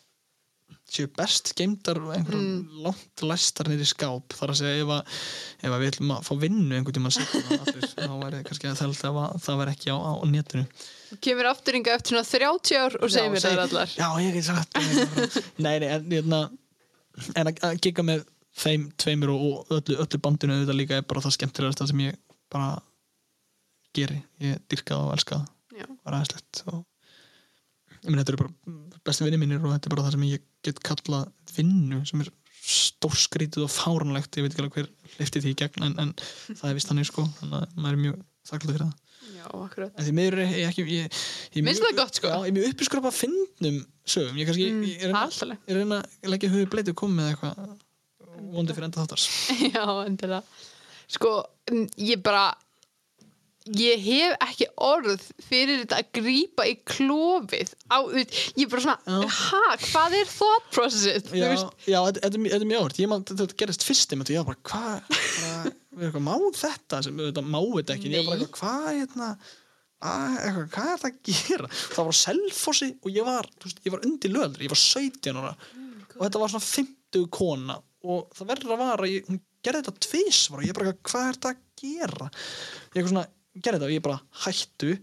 [0.96, 2.80] séu best geimdar einhverjum Mm.
[2.86, 5.20] langt læstar í skáp þar að segja ef, að,
[5.62, 9.20] ef að við ætlum að fá vinnu einhvern seinna allir, þá væri kannski að það,
[9.26, 10.66] að það væri ekki á, á netinu
[11.10, 13.94] Þú kemur aftur yngar eftir svona 30 ár og segir mér það allar.
[13.98, 14.78] já, ég get sagt
[15.58, 16.42] nei, nei, en, hérna,
[17.36, 18.26] en að, að giga með
[18.60, 22.20] þeim tveimur og, og öllu, öllu bandinu auðvitað líka er bara það skemmtilegast sem ég
[22.50, 22.76] bara
[23.98, 25.86] geri, ég dyrka það og elska það Já.
[26.06, 26.80] var aðeinslegt og
[28.14, 30.80] minn þetta eru bara bestu vinni mínir og þetta er bara það sem ég get
[30.86, 32.32] kallað vinnu sem er
[32.70, 36.12] stórskrítið og fáranlegt ég veit ekki alveg hver hlifti því í gegn en, en
[36.60, 39.06] það er vist þannig sko þannig að maður er mjög þakklað fyrir það
[39.40, 39.92] Já, akkurat.
[39.96, 41.20] en því miður er ég ekki ég,
[41.56, 42.28] ég, Finnst það gott, sko?
[42.28, 43.78] já, ég er mjög uppiskrop að fyndnum
[44.10, 45.54] sögum ég kannski Mm, ég, alltaf.
[45.70, 47.78] ég reyna að leggja höfu bleitu komið með eitthvað
[48.58, 49.28] vondi fyrir enda þáttars
[49.76, 50.42] Já, endilega.
[51.10, 51.32] Sko,
[52.04, 52.44] ég bara,
[53.78, 57.98] ég hef ekki orð fyrir þetta að grípa í klófið á,
[58.58, 61.30] ég bara svona, ha, hvað er thought processið?
[61.38, 61.48] Já,
[61.86, 64.32] já þetta, þetta, er mjög- þetta er áhört ég man, þetta, þetta gerist fyrst einmitt
[64.32, 68.10] og ég var bara, hvað við erum eitthvað, má þetta sem þetta má þetta ekki,
[68.10, 69.30] en ég var bara hvað hérna
[70.00, 71.70] að, eitthvað, hvað er það að gera?
[71.76, 75.54] Það var Selfossi og ég var veist, ég var undir löðri, ég var 17 ára.
[76.16, 77.76] Og þetta var svona 50 kona
[78.08, 81.36] og það verður að vara, ég, hún gerði þetta tvisvar og ég bara, hvað er
[81.36, 82.30] þetta að gera?
[82.32, 83.26] Ég eitthvað svona,
[83.56, 84.98] gerði þetta og ég bara hættu.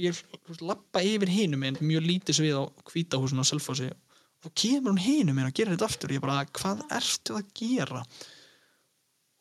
[0.00, 3.90] Ég þú veist, lappa yfir hinum minn mjög lítið svið á hvítahúsinu á Selfossi.
[3.90, 6.12] Og þá kemur hún hinum minn og gerir þetta aftur.
[6.12, 8.04] Og ég bara, hvað ertu að gera?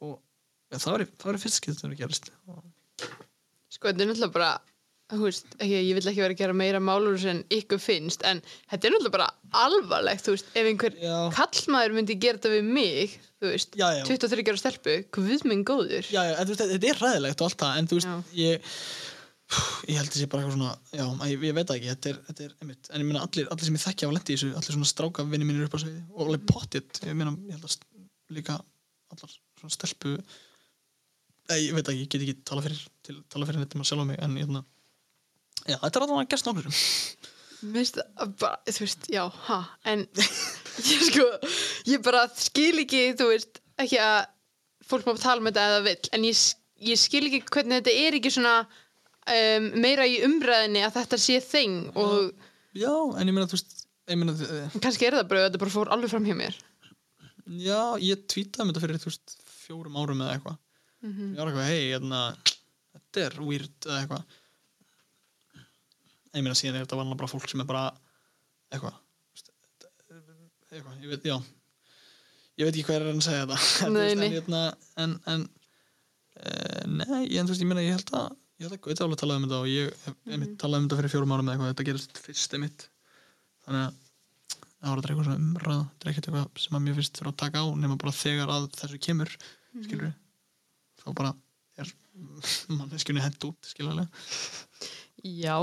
[0.04, 0.18] Og
[0.70, 2.34] ja, það var fyrst skipti sem það gerist
[3.80, 4.50] sko, þetta er náttúrulega bara,
[5.22, 8.41] veist, ekki, ég vil ekki vera að gera meira málur sem ykkur finnst, en
[8.72, 11.16] þetta er náttúrulega bara alvarlegt, þú veist, ef einhver Já.
[11.36, 14.04] kallmaður myndi gera þetta við mig, þú veist, Já, já.
[14.08, 16.10] 23 ára stelpu, guð minn góður.
[16.10, 18.74] já, já, en, þú veist, þetta er ræðilegt og allt það en þú veist, ég
[19.89, 22.52] ég held sé bara eitthvað svona já, ég, ég veit ekki, þetta er, þetta er
[22.62, 25.26] einmitt, en ég meina allir, allir sem ég þekki á lendi þessu allir svona stráka
[25.26, 28.60] vinni mínir upp á sviði og alveg pottitt, ég meina, ég held að líka
[29.10, 30.14] allar svona stelpu
[31.50, 34.06] Nei, ég veit ekki, ég get ekki tala fyrir til, tala fyrir þetta maður sjálf
[34.06, 34.52] á mig en ég,
[35.66, 36.68] já, þetta er alveg að gerst nokkur
[37.62, 39.57] Mér finnst það bara, þú veist, já, ha,
[39.91, 40.05] en
[40.93, 41.26] ég sko,
[41.91, 44.20] ég bara skil ekki, þú veist, ekki að
[44.89, 46.43] fólk má tala um þetta eða vill, en ég,
[46.91, 51.38] ég skil ekki hvernig þetta er ekki svona um, meira í umræðinni að þetta sé
[51.43, 52.32] þing og
[52.80, 53.76] já, en ég meina, þú veist
[54.10, 56.55] ég meina, eh, kannski er það bara, þetta bara fór alveg fram hjá mér.
[57.60, 59.36] já, ég tweetaði um þetta fyrir, þú veist,
[59.68, 60.57] fjórum árum eða eitthvað
[60.99, 61.28] Mhm.
[61.32, 62.18] ég var eitthvað, hei, hérna
[62.91, 64.39] þetta er weird eða eitthvað
[66.36, 67.86] ég meina síðan er þetta vanlega bara fólk sem er bara
[68.73, 68.97] eitthvað
[70.69, 71.38] eitthvað, ég veit, já.
[72.59, 73.89] Ég veit ekki hvað er að segja þetta.
[73.95, 74.59] Nei, en, hérna,
[75.01, 78.27] en, en uh, nei, en þú veist, ég meina ég held að
[78.59, 80.34] ég held að Gauti alveg talaði um þetta og ég hef Mhm.
[80.36, 82.86] einmitt talaði um þetta fyrir fjórum árum eða eitthvað, þetta gerist fyrst einmitt.
[83.65, 83.93] Þannig að
[84.80, 87.39] það var eitthvað svona umræða þetta er ekkert eitthvað sem að mér finnst fyrir að
[87.43, 89.32] taka á nema bara þegar að þessu kemur
[89.73, 89.84] Mhm.
[89.88, 90.13] skilur
[90.99, 91.34] þá bara
[91.80, 91.93] er
[92.77, 94.07] manneskjunni hent út skilurlega
[95.24, 95.55] Já,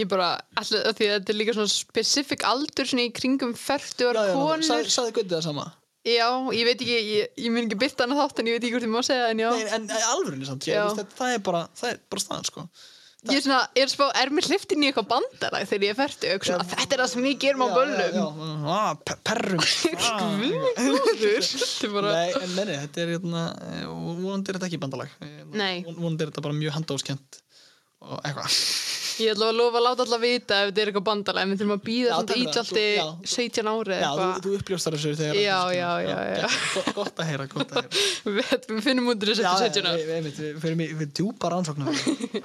[0.00, 4.08] ég bara, alltaf því að þetta er líka svona specific aldur svona í kringum 40
[4.12, 4.62] ára konur.
[4.66, 5.68] sagði, sagði Gauti það sama
[6.02, 8.74] Já, ég veit ekki, ég, ég mun ekki byrta hana þátt en ég veit ekki
[8.74, 9.50] hvort ég má segja það en já.
[9.54, 9.84] Nei, en
[10.16, 10.88] alvörinni samt, ég, Já.
[10.98, 12.64] það, það er bara það er bara staðan sko
[13.30, 15.98] Ég er svona, ég er spá, er mér hliftin í eitthvað bandalag þegar ég er
[16.00, 18.00] 40 og svona, þetta er það sem við gerum á Já, böllum.
[18.02, 19.62] já, já, ah, pe- perrum
[20.08, 20.32] ah.
[20.82, 21.46] Guður.
[21.46, 23.84] Þetta er bara, Nei, en nei, þetta er hérna, eh,
[24.24, 25.84] vonandi er þetta ekki bandalag Eh, Nei.
[25.86, 27.38] von- vonandi er þetta bara mjög handóskent
[28.02, 28.58] og eitthvað
[29.20, 31.58] ég ætla að lofa að láta alltaf vita ef þetta er eitthvað bandalag, en við
[31.62, 32.36] þurfum að býða Já, það.
[32.42, 33.06] ítaldi Þú- já.
[33.32, 34.40] 17 ári Já, þú, eitthvað.
[34.46, 36.46] þú uppljóstar þessu þegar Já, þetta já, já, já.
[36.76, 37.90] gott- Gott að heyra, gott að heyra
[38.38, 40.02] Við, við finnum út úr þessu Já, 17 ári.
[40.02, 41.88] við, við, við, við fyrir mig við djúpa rannsóknum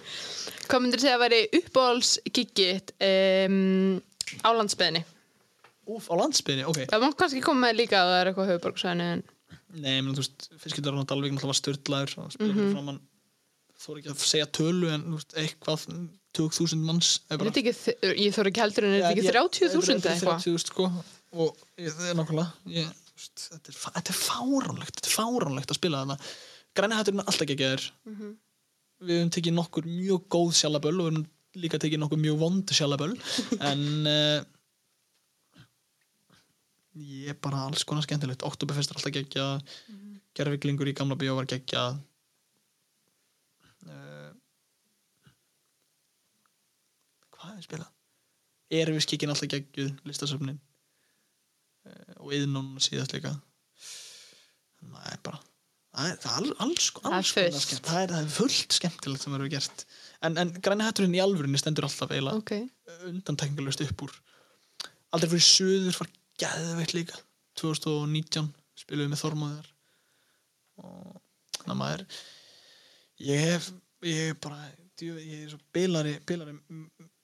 [0.67, 4.01] Hvað myndir segja að væri uppáhalsgiggit um,
[4.43, 5.03] á landsbyðinni?
[5.87, 9.07] Úf, á landsbyðinni, ok Það má kannski koma með líka að það er eitthvað höfuborgsvæðinu
[9.15, 9.23] en
[9.77, 10.47] Nei, ég meina, þú veist,
[13.77, 15.83] er ekki að segja tölu en veist, eitthvað
[16.37, 17.93] 20.000 manns er er bara- þetta ekki,
[18.25, 20.41] ég þarf ekki heldur en er þetta ekki ég- 30.000 þetta er eitthvað?
[20.47, 20.89] 30.000 sko
[21.37, 22.49] og það er nákvæmlega
[23.17, 26.17] þetta, er, þetta er fáránlegt þetta er fáránlegt að spila þarna.
[26.77, 28.35] Græni hætturinn er alltaf ekki að Mhm.
[29.07, 31.25] við höfum tekið nokkur mjög góð sjálfaböll og við höfum
[31.57, 33.15] líka tekið nokkur mjög vond sjálfaböll
[33.71, 34.43] en uh,
[36.97, 38.41] ég er bara alls konar skemmtilegt.
[38.45, 39.61] Oktoberfest er alltaf geggjað.
[39.89, 40.03] Mm
[40.37, 41.95] gerfiglingur í gamla bíó var geggjað.
[41.97, 42.16] uh,
[47.37, 47.93] hvað er spilað
[48.77, 50.57] Erfiskikkin alltaf geggjuð listasöfnin.
[51.87, 53.31] Uh, og yðnun síðast líka.
[54.81, 55.39] Það er bara
[55.97, 57.87] það er, það er alls, alls, Það er skemmt.
[57.87, 59.85] Það er, það er fullt skemmtilegt sem verður gert
[60.21, 62.53] en, en græni hætturinn í alvörinni stendur alltaf eiginlega Ok,
[63.09, 64.13] undantekningalust upp úr.
[65.15, 66.11] Aldrei fyrir söður var
[66.43, 67.21] geðveikt líka.
[67.57, 69.69] 2019 spilum við með Þormáður
[70.83, 71.15] og
[71.57, 72.03] þannig að maður
[73.25, 73.69] ég hef
[74.05, 74.59] ég er bara
[74.99, 76.53] djú, ég er svo bilari bilari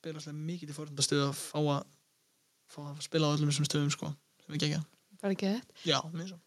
[0.04, 1.86] bilarslega mikið til fórhundastöðu að fá að
[2.74, 4.10] fá að spila á öllum þessum stöðum sko
[4.44, 4.82] sem við gegja
[5.24, 6.40] bara ekki þetta já, mér svo.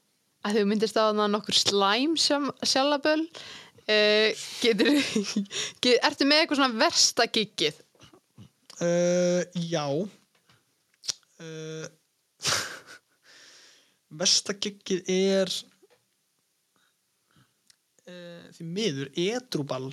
[0.47, 4.93] Að þau myndist á þannig nokkur slæm sjálfaböll uh, getur
[5.83, 7.81] get, ertu með eitthvað svona versta giggið?
[8.77, 9.87] Uh, já.
[11.41, 11.87] Uh,
[14.21, 15.57] versta giggið er
[18.07, 19.89] því miður edrúball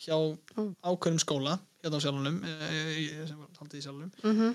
[0.00, 2.98] hjá ákveðnum skóla hérna á sjálfunum uh,
[3.28, 4.52] sem var haldið í sjálfunum mm -hmm.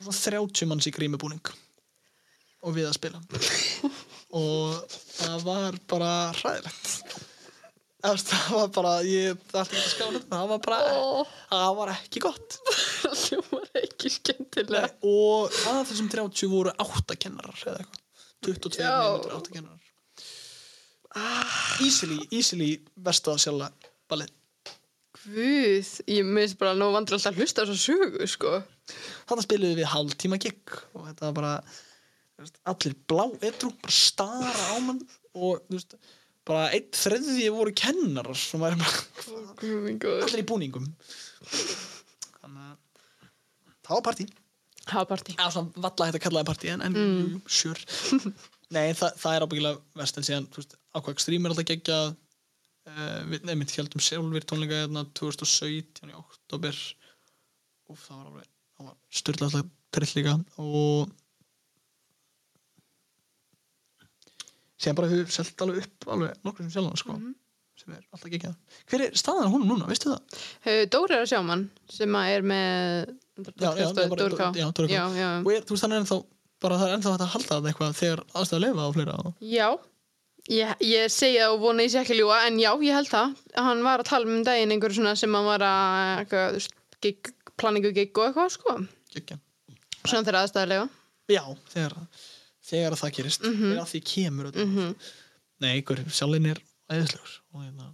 [0.00, 1.52] svona 30 manns í grímubúning
[2.60, 3.20] og við að spila.
[4.30, 7.16] Og það var bara hræðilegt.
[8.00, 11.26] Það var bara ég það skála það var bara Ó.
[11.50, 12.58] það var ekki gott.
[13.00, 18.00] Það hljómar ekki skemmtilega og að þessum 30 voru 8 kennarar eða eitthvað.
[18.46, 18.92] 22 Já.
[18.94, 19.86] nemendur 8 kennarar.
[21.84, 23.70] Easily, easily versta að sjálfa
[24.08, 24.32] ballið
[25.20, 28.54] Guð, ég minnst bara nú vandur alltaf að hlusta á þessu sögu sko.
[29.28, 31.52] Þarna spiluðum við hálftíma gig og þetta var bara
[32.40, 35.02] veist, allir blá edru, bara stara á mann
[35.36, 35.96] og þú veist,
[36.48, 40.88] bara einn þriðji voru kennarar sem væri bara góður allir í búningum.
[42.40, 42.78] Þannig að
[43.84, 44.28] það var partí.
[44.90, 45.36] Hafa partí.
[45.36, 47.36] Já, svona valla hægt að kalla það partí en, en mm.
[47.44, 48.00] sure.
[48.74, 52.12] Nei, það, það er ábyggilega verst en síðan, þú veist, ákvæk strím er alltaf geggjað.
[52.14, 52.29] uh,
[53.30, 56.78] við nefnir heldum sjálfur tónleika hérna 2017 í oktober
[57.90, 61.12] og það var alveg það var styrla alltaf trill líka og
[64.80, 67.18] síðan bara hefur selt alveg upp alveg nokkur sem sjálfan sko
[67.80, 70.40] sem er alltaf geggjað Hver er staðan honum núna, veistu það?
[70.64, 73.14] Uh, Dóri er að sjá mann sem að er með
[73.56, 74.50] Já, já, Dóri K.
[74.52, 76.18] Og er, þú veist, þannig er ennþá
[76.60, 79.14] bara það er ennþá hægt að halda það eitthvað þegar aðstæða að lifa á fleira
[79.40, 79.68] já.
[80.48, 83.36] Ég, ég segja og vona ég sé ekki að ljúga en já, ég held það.
[83.60, 86.72] Hann var að tala um daginn einhverju svona sem hann var að veist,
[87.04, 87.32] gig,
[88.18, 88.76] og eitthvað sko.
[89.14, 89.38] Geggja
[90.00, 90.88] svona þegar aðstæðarlega.
[91.30, 91.42] Já,
[91.74, 91.96] þegar,
[92.70, 93.44] þegar að það gerist.
[93.44, 94.94] Þegar að því kemur mm Mhm.
[95.60, 97.90] Nei, ykkur, sjálfinn er æðislegur og hérna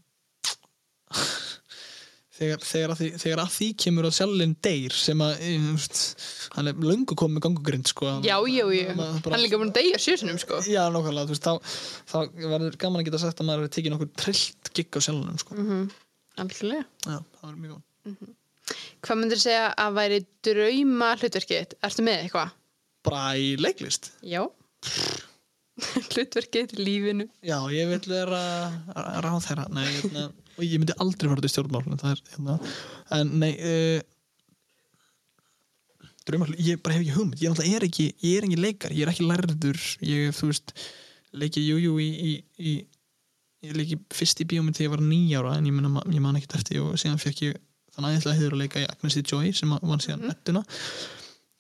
[2.37, 5.75] þegar, þegar, að því, þegar að því kemur að sjálfinn deyr sem að ég, þú
[5.77, 6.01] veist,
[6.57, 10.01] hann er löngu komið gangugrind sko, já, já, já, hann er líka búin að deyja
[10.05, 11.79] sjösunum sko Já, nákvæmlega, þú veist, þá,
[12.13, 12.19] þá
[12.53, 15.57] verður gaman að geta sagt að maður hefur tekið nokkur trillt gigg á sjálfunum sko.
[15.57, 15.87] Mhm.
[16.45, 18.35] algjörlega Já, það var mjög góð
[19.07, 21.77] Hvað myndir segja að væri drauma hlutverkið?
[21.87, 22.55] Ertu með eitthvað?
[23.07, 24.43] Bara í leiklist Já.
[26.13, 27.27] hlutverkið í lífinu.
[27.47, 28.41] Já, ég vil vera
[29.25, 30.27] ráð þeirra Nei, hérna,
[30.57, 32.59] og ég myndi aldrei fara til er, hérna,
[33.17, 34.01] en nei uh,
[36.27, 37.39] draumar, ég bara hef ekki hugmynd.
[37.39, 39.83] Ég, náttúrulega er ekki, ég er ekki leikar, ég er ekki lærður.
[40.03, 40.73] Ég, þú veist,
[41.37, 42.73] leiki jújú í, í, í
[43.67, 46.59] ég leiki fyrst í bíómynd þegar ég var nýjára en ég, mena, ég man ekkert
[46.61, 47.61] eftir og síðan fekk ég
[47.95, 50.35] þannig að ég ætla að heiður að leika í Agnes Joy sem vann síðan mm.
[50.35, 50.63] ettuna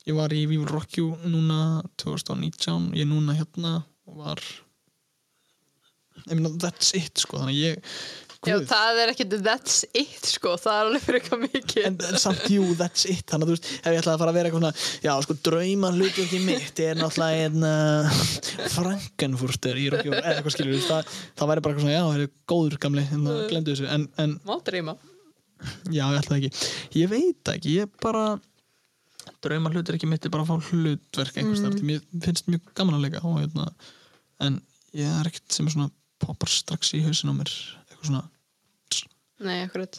[0.06, 3.72] ég var í Will Rock You núna 2019, ég er núna hérna
[4.06, 4.42] og var
[6.30, 7.40] meina that's it sko.
[7.42, 7.96] Þannig að ég
[8.46, 10.52] Já, það er ekki that's it, sko.
[10.60, 11.86] Það er alveg fyrir eitthvað mikið.
[11.88, 14.32] en, en samt jú, that's it þannig að þú veist, ef ég ætlaði að fara
[14.32, 14.74] að vera eitthvað svona
[15.06, 18.20] já, sko, drauma hlutverki mitt er náttúrulega einn uh,
[18.76, 21.02] Frankenfurter í Rocky eða eitthvað skilur, þú veist, það,
[21.40, 24.06] það væri bara eitthvað svona, já, það er góður gamli, en það glemdu þessu en,
[24.22, 24.96] en Má dreyma.
[25.88, 26.68] já, ég ætlaði ekki,
[27.00, 28.24] ég veit það ekki ég bara
[29.42, 31.80] drauma hlutverki mitt er bara fá hlutverk einhvers Mm.
[31.80, 31.86] mm.
[31.88, 32.46] mér finnst
[38.14, 39.98] að en er er svona mér Nei, akkurat.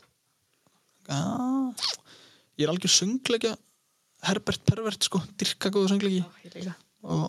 [1.07, 1.19] Já,
[2.57, 3.57] ég er algjör söngleikja
[4.25, 6.23] Herbert Pervert sko, dyrka góðu söngleiki.
[6.57, 6.73] Já,
[7.05, 7.27] og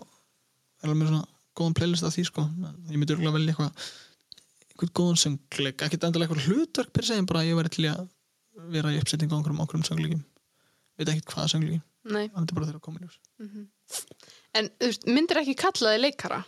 [0.81, 1.27] er alveg með svona
[1.59, 2.47] góðan playlist af því sko.
[2.89, 3.89] Ég myndi örgulega velja eitthvað
[4.69, 8.07] eitthvað góðan söngleik, ekkert endilega eitthvað hlutverk per se, en bara ég væri til að
[8.73, 10.23] vera í uppsetningu á einhverjum ákveðum söngleikim
[10.99, 12.25] veit ekkert hvaða söngleiki, Nei.
[12.27, 13.19] það myndi bara þeirra að koma í ljós.
[14.57, 16.39] En, þú veist, myndir ekki kalla þig leikara?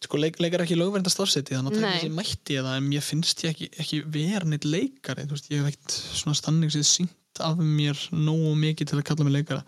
[0.00, 3.44] Sko leik, leikar ekki lögverenda starfseti þannig að það mætti ég það en ég finnst
[3.44, 8.00] ég ekki, ekki neitt leikari veist, ég hef ekkert svona stannig sér sínt af mér
[8.14, 9.64] nógu mikið til að kalla mig leikara.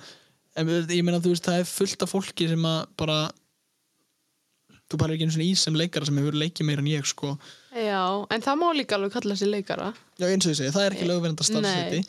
[0.58, 3.18] En ég meina þú veist það er fullt af fólki sem að bara
[4.92, 7.06] þú bara er ekki einu svona í sem leikara sem hefur leikið meira en ég
[7.08, 7.36] sko.
[7.76, 8.02] Já,
[8.32, 9.92] en það má líka alveg kalla sig leikara.
[10.20, 12.02] já eins og ég segi, það er ekki lögverenda starfseti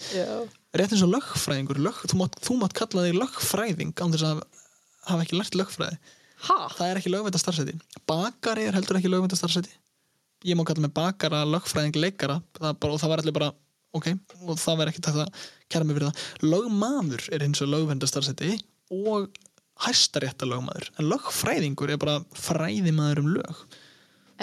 [0.74, 4.44] rétt eins og lögfræðingur lög, þú, mátt, þú mátt kalla þig lögfræðing án þess að
[5.12, 6.00] hafa ekki lært lögfræði
[6.44, 6.60] Ha?
[6.76, 7.78] það er ekki lögvænta starfseti
[8.10, 9.72] bakari er heldur ekki lögvænta starfseti
[10.44, 12.42] ég má kalla mig bakara, lögfræðing, leikara.
[12.58, 13.50] Það bara, og það var allir bara
[13.96, 14.10] ok,
[14.44, 16.28] og það verður ekki tækt að kæra mig fyrir það.
[16.54, 18.52] Lögmaður er hins og lögvænta starfseti
[18.94, 19.40] og
[19.84, 23.66] hæstarétta lögmaður en lögfræðingur er bara fræðimaður um lög.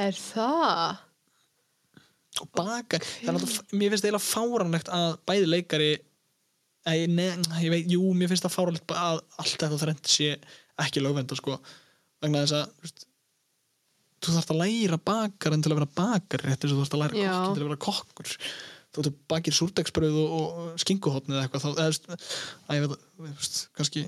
[0.01, 1.07] Er það?
[2.41, 5.91] og bakari, þannig að mér finnst eiginlega fáranlegt að bæði leikari
[6.89, 7.27] Æ, ne,
[7.61, 10.31] ég veit, jú, mér finnst það fáralegt að allt þetta þrennt sé
[10.81, 11.59] ekki lögvenda sko,
[12.25, 13.07] vegna þess að þú veist,
[14.21, 17.03] þú þarfst að læra bakarinn til að vera bakari rétt eins og þú þarfst að
[17.05, 17.31] læra Já.
[17.31, 18.35] kokkin til að vera kokkur
[18.91, 22.19] þú ert bakir súrdegsbröð og, og skinguhotni eða eitthvað þá, eða,
[22.67, 24.05] að ég veit, að, veist, kannski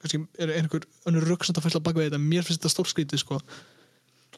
[0.00, 3.40] kannski er einhver önnur röksand að fæsla bak við þetta, mér finnst þetta stórskrítið sko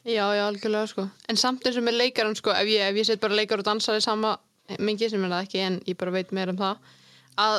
[0.07, 1.03] Já, já, algjörlega, sko.
[1.27, 3.67] En samt eins og með leikaran, sko, ef ég, ef ég set bara leikar og
[3.67, 4.37] dansari sama
[4.79, 6.93] mingi sem er það ekki, en ég bara veit meira um það,
[7.43, 7.57] að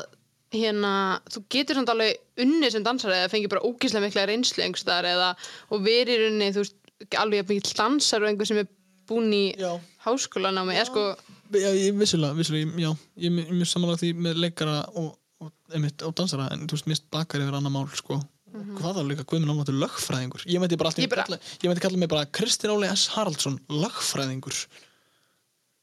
[0.54, 0.92] hérna,
[1.30, 5.06] þú getur samt alveg unnið sem dansari eða fengið bara ógíslega mikla reynslu einhvers staðar
[5.12, 5.28] eða,
[5.70, 6.76] og verið rauninni, þú veist,
[7.20, 8.66] alveg jafn mikill dansar og einhver sem er
[9.10, 9.70] búin í Já.
[10.06, 11.04] háskólanámi, eða sko,
[11.50, 15.08] Já, ég vissulega, vissulega, já, ég er mjög- mjög samanlega því með leikara og,
[15.42, 18.20] og, einmitt, og dansara, en þú veist, mist bakari yfir annar mál, sko.
[18.50, 20.42] Hvað þá líka Guðmund Álmáttur lögfræðingur?
[20.46, 21.02] Ég mætti bara alltaf.
[21.02, 23.08] Ég bara- kalla, ég mætti kalla mig bara Kristinn Óli S.
[23.14, 24.66] Haraldsson, lögfræðingur.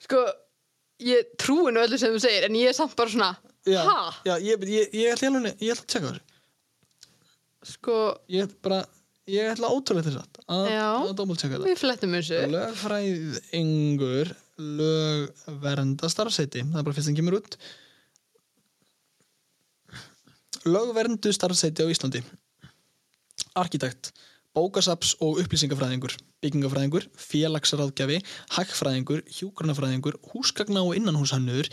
[0.03, 0.19] sko,
[1.03, 3.29] ég trúi nú öllu sem þú segir, en ég er samt bara svona,
[3.67, 3.81] Já,
[4.27, 6.23] já, ég, ég, ég ætla alveg, ég ætla að tjekka þessu.
[7.67, 7.95] Sko,
[8.31, 8.77] Ég ætla bara,
[9.27, 10.69] ég ætla ótrúlega þess að, að,
[11.09, 11.67] að dómul tjekka þetta.
[11.67, 12.39] við flettum þessu.
[12.53, 14.31] Lögfræðingur,
[14.79, 17.57] lögvernda starfseiti, það er bara fyrst sem kemur út.
[20.67, 22.23] Lögverndu starfseiti á Íslandi.
[23.57, 24.11] Arkitekt,
[24.57, 28.17] bókasaps og upplýsingafræðingur, byggingafræðingur, félagsráðgjafi,
[28.55, 31.69] hagfræðingur, hjúgrunafræðingur, húsgagna og innanhúshannur,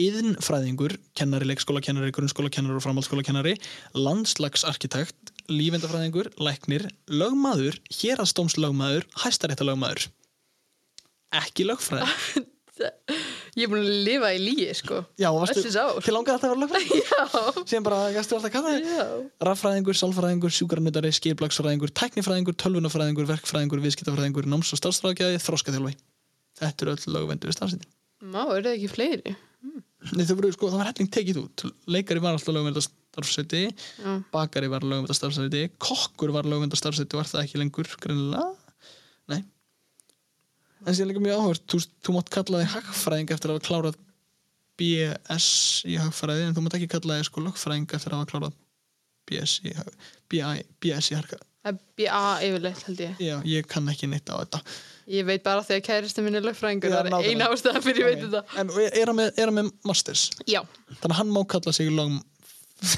[0.00, 3.56] yðnfræðingur, kennari, leikskólakennari, grunnskólakennari og framhaldsskólakennari,
[3.96, 10.08] landslagsarkitekt, lífendafræðingur, læknir, lögmaður, hérastómslögmaður, hæstaréttalögmaður.
[11.40, 12.46] Ekki lögfræði.
[13.58, 15.02] Ég er búin að lifa í líi, sko.
[15.20, 17.00] Já, varstu, þið langaði alltaf að vera lögfræði?
[17.10, 17.64] Já.
[17.68, 18.74] Síðan bara, gæstu alltaf að kalla?
[18.78, 19.04] Já.
[19.48, 25.96] Raffræðingur, sálfræðingur, sjúkarnutari, skilblagsfræðingur, tæknifræðingur, tölvunafræðingur, verkfræðingur, viðskiptafræðingur, náms- og starfsfræðgjafi, þroskaþjálfi.
[26.62, 27.90] Þetta eru öll lögvendu við starfsætti.
[28.20, 29.36] Má, eru það ekki fleiri?
[29.60, 31.64] Þau voru, sko, það var helling tekið út.
[31.90, 33.62] Leikari var alltaf lögvendu starfsætti,
[34.00, 34.12] Já.
[34.32, 38.46] bakari var lögvendu starfsætti, kokkur var og var það ekki lengur, greinilega.
[39.28, 39.42] Nei.
[40.86, 44.00] En síðan líka mjög áhört, þú, þú mátt kalla þig hagfræðing eftir að hafa klárað
[44.80, 45.50] BS
[45.84, 48.58] í hagfræði, en þú mátt ekki kalla þig sko lögfræðing eftir að hafa klárað
[49.28, 49.74] BS í,
[50.32, 51.46] BI, BS í hagfræði.
[51.60, 54.62] BA yfirleitt held ég Já, ég kann ekki neitt á þetta
[55.10, 58.10] Ég veit bara því að kæristu minn er lögfræðingur Það er eina ástæða fyrir ég
[58.10, 58.42] veit þetta.
[58.62, 60.28] En er hann með, með masters?
[60.46, 60.60] Já,
[61.00, 62.20] Þannig að hann má kalla sig lögum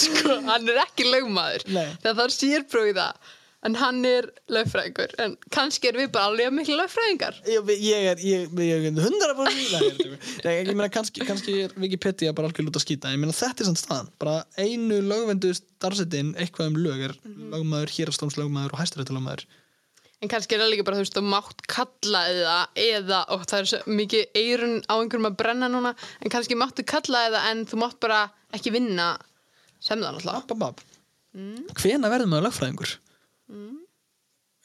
[0.00, 1.62] sko, hann er ekki lögmaður.
[1.70, 1.92] Nei.
[2.02, 3.36] Það þarf sérprófið það.
[3.68, 5.10] En hann er lögfræðingur.
[5.20, 7.36] En kannski er við bara alveg miklu lögfræðingar.
[7.44, 10.16] Ég, ég er, ég, ég er hundra bara ekki-
[10.46, 13.60] Nei, ég meina kannski, kannski er Wikipedia bara algjör út að skýta Ég meina þetta
[13.60, 14.08] er samt staðan.
[14.18, 17.04] Bara einu lögvendu starfsettin eitthvað um lög
[20.20, 23.62] En kannski er það líka bara, þú veist, þú mátt kalla eða, eða, og það
[23.62, 27.62] er svo mikið eirun á einhverjum að brenna núna, en kannski máttu kalla eða, en
[27.68, 29.14] þú mátt bara ekki vinna
[29.80, 30.82] sem það bab.
[31.32, 31.70] Mm.
[31.78, 32.92] Hvena verður maður lögfræðingur?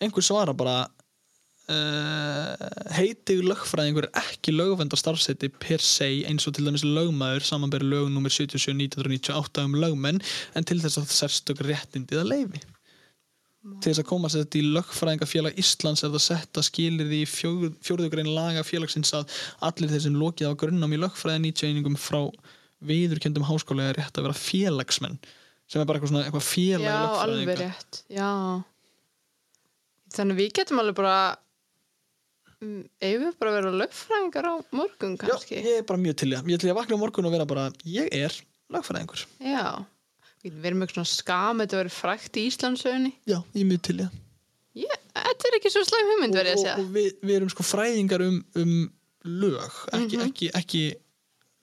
[0.03, 0.75] Einhver svara bara
[1.71, 8.09] uh, heiti lögfræðingur ekki lögvendar starfseti per se eins og til dæmis lögmaður samanberi lög
[8.11, 8.27] nr.
[8.27, 10.23] 77 1998 um lögmenn
[10.55, 12.65] en til þess að sérstök réttindi eða leifi
[13.65, 17.23] til þess að koma sér þetta í lögfræðingafélag Íslands er það sett að skilir í
[17.29, 19.31] fjórðu grein laga félagsins að
[19.65, 22.19] allir þeir sem lokið á grunnám í lögfræði 90 einingum frá
[22.85, 25.17] viðurkjöndum háskóla er rétt að vera félagsmenn
[25.65, 28.29] sem er bara eitthvað svona eitthvað félag Já, alveg rétt, já.
[30.15, 31.15] Þannig við getum alveg bara,
[32.61, 35.57] um, eigum við bara að vera lögfræðingar á morgun kannski?
[35.57, 36.51] Já, ég er bara mjög til í það.
[36.53, 38.37] Ég er til í að vakna á morgun og vera bara, ég er
[38.75, 39.25] lögfræðingur.
[39.41, 39.65] Já.
[40.45, 43.11] Við með eitthvað svona skam, þetta verið frækt í Íslandsögunni.
[43.31, 44.19] Já, ég mjög til það.
[44.75, 46.75] Ég, þetta er ekki svo slæm hugmynd verið að Og, segja.
[46.83, 48.73] og við, við erum sko fræðingar um, um
[49.25, 50.81] lög, ekki, ekki, ekki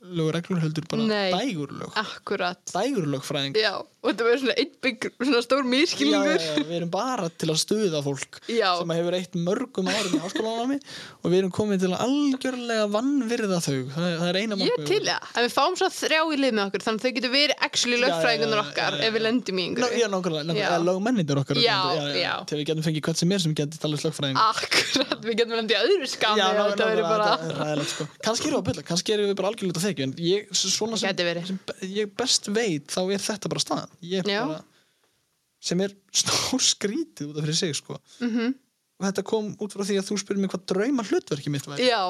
[0.03, 1.31] lögureglur heldur bara Nei.
[1.33, 1.93] dægurlög.
[1.97, 2.59] Akkurat.
[2.75, 3.55] Dægurlögfræðing.
[3.57, 6.41] Já, og þetta verður svona einn bygg, svona stór Já, miskilningur.
[6.43, 8.71] já, já, við erum bara til að stuða fólk Já.
[8.81, 10.79] sem hefur eitt mörgum árum í háskólanámi
[11.23, 14.67] og við erum komin til að algjörlega vannvirða þau það er, það er eina Ég
[14.67, 14.89] er markmiðið.
[14.91, 17.33] til það, en við fáum svo þrjá í lið með okkur þannig að þau getur
[17.37, 19.07] verið actually Já, já, lögfræðingunar já, okkar já, já.
[19.07, 20.73] ef við lendum í Ná, einhverju já, nákvæmlega, nákvæmlega, Já.
[20.73, 22.35] eða lögmennindir okkar Já, já, já.
[22.51, 25.77] til við getum fengið hvert sem er sem getur talað slögfræðing Akkurat, við getum lendið
[25.77, 27.31] í öðru skami Já, ná, þetta verður bara
[27.63, 30.07] ræðilegt sko Kannski erum við að bylla, kannski erum við bara algjörlega út af þekju
[30.09, 31.59] en ég, svona sem, sem
[31.95, 34.41] ég best veit þá er þetta bara staðan ég Já.
[34.49, 34.63] bara,
[35.63, 38.31] sem er stór skrítið út af fyrir sig sko Mhm.
[38.39, 38.55] -hmm.
[39.01, 41.89] og þetta kom út frá því að þú spyrir mig hvað drauma hlutverki mitt væri
[41.91, 42.03] Já,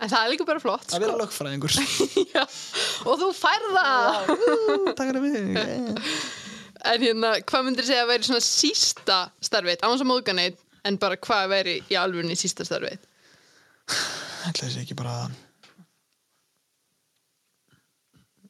[0.00, 1.00] en það er líka bara flott að sko.
[1.00, 1.72] vera lögfræðingur
[3.08, 6.02] og þú færð það Ú, Takk fyrir mig yeah.
[6.94, 11.16] En hérna, hvað myndir segja að væri svona sísta starfið, án sem móðganeit en bara
[11.18, 12.98] hvað væri í alvörunni sísta starfið
[14.46, 15.16] ætla þessi ekki bara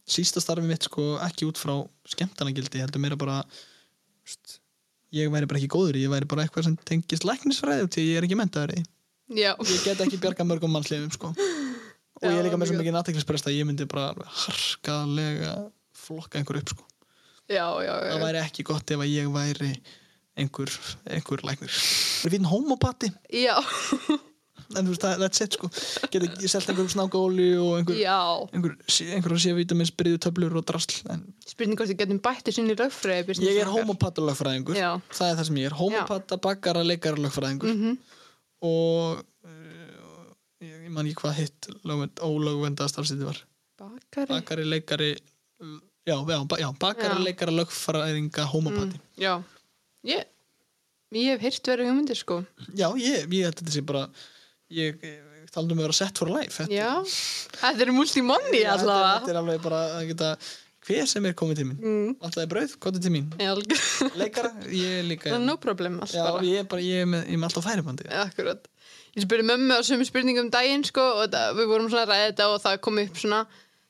[0.08, 1.74] sísta starfi mitt sko ekki út frá
[2.08, 3.42] skemmtanagildi heldur meira bara
[4.28, 4.58] st,
[5.14, 8.28] ég væri bara ekki góður ég væri bara eitthvað sem tengist læknisfræði til ég er
[8.28, 8.84] ekki mentaður í.
[9.36, 11.32] Já, ég get ekki bjargað mörgum mannslefum sko.
[12.18, 15.52] Og ég er líka með svo Já, mikið aðteklisprest að ég myndi bara harkalega
[15.94, 16.86] flokka einhver upp sko.
[17.48, 18.22] Já, já, það já.
[18.24, 19.70] væri ekki gott ef að ég væri
[20.38, 20.72] einhver,
[21.12, 21.76] einhver læknir.
[22.24, 23.12] Við finnum homopati.
[23.32, 23.54] Já,
[24.76, 25.68] en þú veist, það, that's it sko.
[26.12, 28.16] Geti ég selt einhver snákaóli og einhver já.
[28.52, 28.74] einhver,
[29.44, 33.70] sévítamins bryðu töflur og drasl en Spurning hvort þið getum bætti sinni lögfræði ég er
[34.76, 34.90] Já.
[35.10, 37.98] það er það sem ég er, homopata, bakkara, leikara lögfræðingur Mhm.
[38.62, 40.30] og uh,
[40.60, 43.42] ég, ég man ekki hvað hitt lögvend, ólögvenda starfstíði var.
[43.78, 44.28] Bakari?
[44.32, 45.12] Bakari, leikari
[46.08, 47.24] já, já, já bakari, Já.
[47.24, 49.38] leikara, lögfræðinga homopati Já,
[50.04, 50.24] ég
[51.08, 52.34] Ég hef heyrt verið hugmyndir sko.
[52.76, 54.02] Já, ég, ég held að þetta sé bara
[54.74, 56.90] ég, ég taldi um að vera set for life þetta, Já,
[57.58, 57.92] þetta er
[58.62, 59.12] Já, er, allavega.
[59.20, 60.32] þetta er alveg bara að geta
[60.88, 61.78] hver sem er komið til mín.
[61.82, 62.16] Mm.
[62.24, 63.28] alltaf er brauð, komið til mín.
[63.36, 63.52] Já,
[64.16, 67.36] leikara, ég er líka Það no problem já, ég er bara, ég er með, ég
[67.36, 68.08] er með alltaf færibandi.
[68.24, 68.68] Akkurat.
[69.16, 72.28] Ég spurði mömmu á sömu spurningum um daginn sko og þetta, við vorum svona ræða
[72.30, 73.40] þetta og það kom upp svona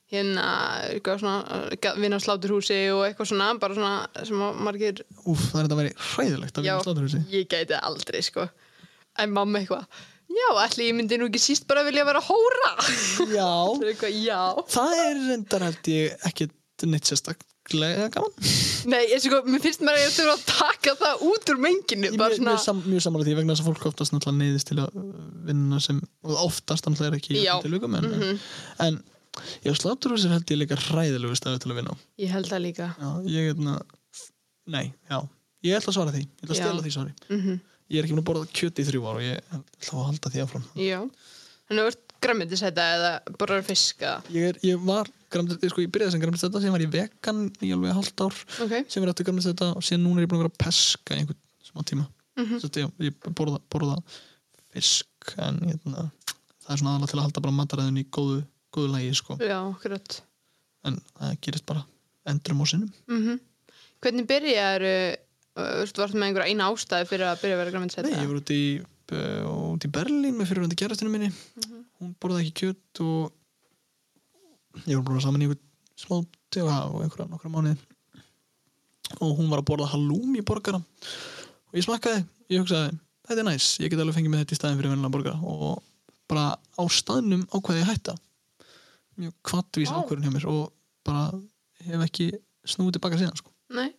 [0.09, 0.45] hérna,
[0.89, 5.75] eitthvað svona vinna sláturhúsi og eitthvað svona bara svona sem margir úf, það er þetta
[5.75, 8.47] að vera hræðilegt að Já, vinna sláturhúsi ég gæti það aldrei sko.
[9.19, 9.85] En mamma eitthvað
[10.29, 12.71] Já, ætli ég myndi nú ekki síst bara vilja vera hóra.
[13.33, 13.49] Já,
[13.89, 14.41] er já.
[14.69, 16.47] Það er reyndar held ég ekki
[16.87, 18.35] neitt sérstaklega gaman.
[18.89, 22.07] Nei, ég sko, mér finnst maður að ég þurfa að taka það út úr menginu
[22.07, 24.69] Ég mjög, svona, mjög, sam, mjög samanlega því vegna þess að fólk oftast náttúrulega neyðist
[24.69, 25.07] til að uh,
[25.49, 27.51] vinna sem og oftast náttúrulega er ekki Já.
[27.57, 28.39] öllum tilvikum en, Mhm.
[28.85, 29.01] en
[29.65, 31.95] já, sláturhús er held ég líka hræðilegu staðu til að vinna á.
[32.23, 32.87] Ég held það líka.
[32.95, 33.59] Já, ég er
[34.69, 35.19] nei, já,
[35.67, 36.23] ég ætla að svara því.
[36.23, 37.59] Ég ætla að stela því svari mm
[37.89, 40.31] ég er ekki búin að borða kjöt í þrjú ár og ég ætla að halda
[40.33, 40.67] því áfram.
[40.77, 40.99] Já.
[41.69, 45.91] Þannig að þú ert græmmetisæta eða bara fiska ég, er, ég var græmdið, sko, ég
[45.93, 48.39] byrjaði sem græmdið þetta sem var ég vegan í alveg halvt ár.
[48.65, 50.61] Ok, sem er eftir græmdið þetta og síðan núna er ég búin að vera að
[50.65, 52.07] peska í einhvern smá tíma.
[52.39, 52.61] Mhm.
[52.63, 53.99] Svo, ég, ég borða, borða
[54.73, 56.07] fisk en hérna,
[56.65, 58.41] það er svona aðalega til að halda bara mataræðin í góðu,
[58.75, 59.37] góðu lægi sko.
[59.39, 59.59] já,
[60.87, 61.85] en það gerist bara
[62.29, 62.91] endrum á sinnum.
[63.07, 63.39] Mm
[63.99, 64.83] Hvernig byrjar
[65.59, 68.07] Þú varstu með einhverja eina ástæði fyrir að byrja að vera græminsæta?
[68.07, 68.63] Nei, ég var út í,
[69.15, 71.31] uh, út í Berlín með fyrirvændi gerastinu minni
[71.99, 75.65] hún borðaði ekki kjöt og ég var að saman í einhvern
[75.99, 76.15] smá
[76.53, 77.75] tega og einhverja nokkra mánuði
[79.19, 82.95] og hún var að borða halloumi borgara og ég smakkaði, ég hugsaði
[83.27, 85.81] þetta er næs, ég get alveg fengið með þetta í staðin fyrir vennilega borgara og
[86.29, 88.15] bara á staðnum ákveði ég hætta
[89.19, 89.99] mjög kvattvís Vá.
[89.99, 90.69] ákvörðin hjá mér og
[91.07, 91.23] bara
[91.85, 92.29] hef ekki
[92.69, 93.51] snúið tilbaka síðan sko.
[93.75, 93.89] Nei.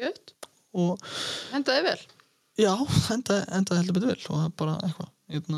[0.00, 0.32] Jöt,
[0.80, 1.12] og
[1.52, 2.00] hendaði vel.
[2.60, 2.72] Já,
[3.14, 5.50] enda, enda heldur betur vel og það er bara eitthvað ég,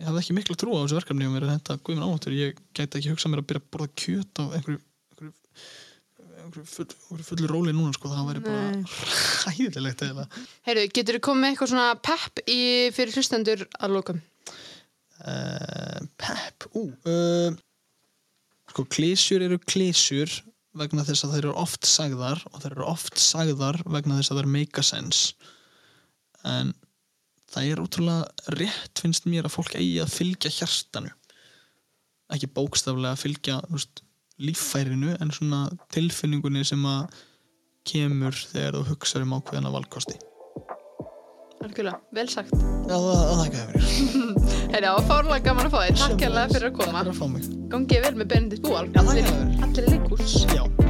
[0.00, 2.62] ég hafði ekki mikla trú á þessu verkefni og mér er þetta guðminn ánáttur ég
[2.76, 4.80] gæti ekki hugsað mér að byrja að borða kjöt á einhverju,
[5.12, 5.34] einhverju,
[6.42, 10.26] einhverju, full, fullu róli núna sko, það væri bara hæðilegt eða
[10.66, 12.60] Heyrðu, getur þú komið með eitthvað svona pepp í,
[12.96, 14.24] fyrir hlustendur að lókum?
[15.22, 17.54] uh, Pep, ú uh,
[18.72, 20.32] sko klísjur eru klísjur
[20.78, 24.40] vegna þess að þeir eru oft sagðar og þeir eru oft sagðar vegna þess að
[24.40, 25.34] þeir make a sense.
[26.46, 26.74] En
[27.52, 31.12] það er útrúlega rétt finnst mér að fólk eigi að fylgja hjartanu.
[32.34, 34.02] Ekki bókstaflega að fylgja veist,
[34.42, 37.20] líffærinu en svona tilfinningunni sem að
[37.86, 40.18] kemur þegar þú hugsaður um ákveðana valkosti
[41.66, 42.54] Algjörlega, vel sagt.
[42.86, 46.00] Já, það, það þakka þér fyrir það var fárlega gaman að fá þig.
[46.02, 46.90] Takk hérlega fyrir að koma.
[46.92, 48.86] Takk fyrir að fá mig Gangið vel með Benedikt Búal.
[49.02, 49.26] Allir.
[50.54, 50.85] Já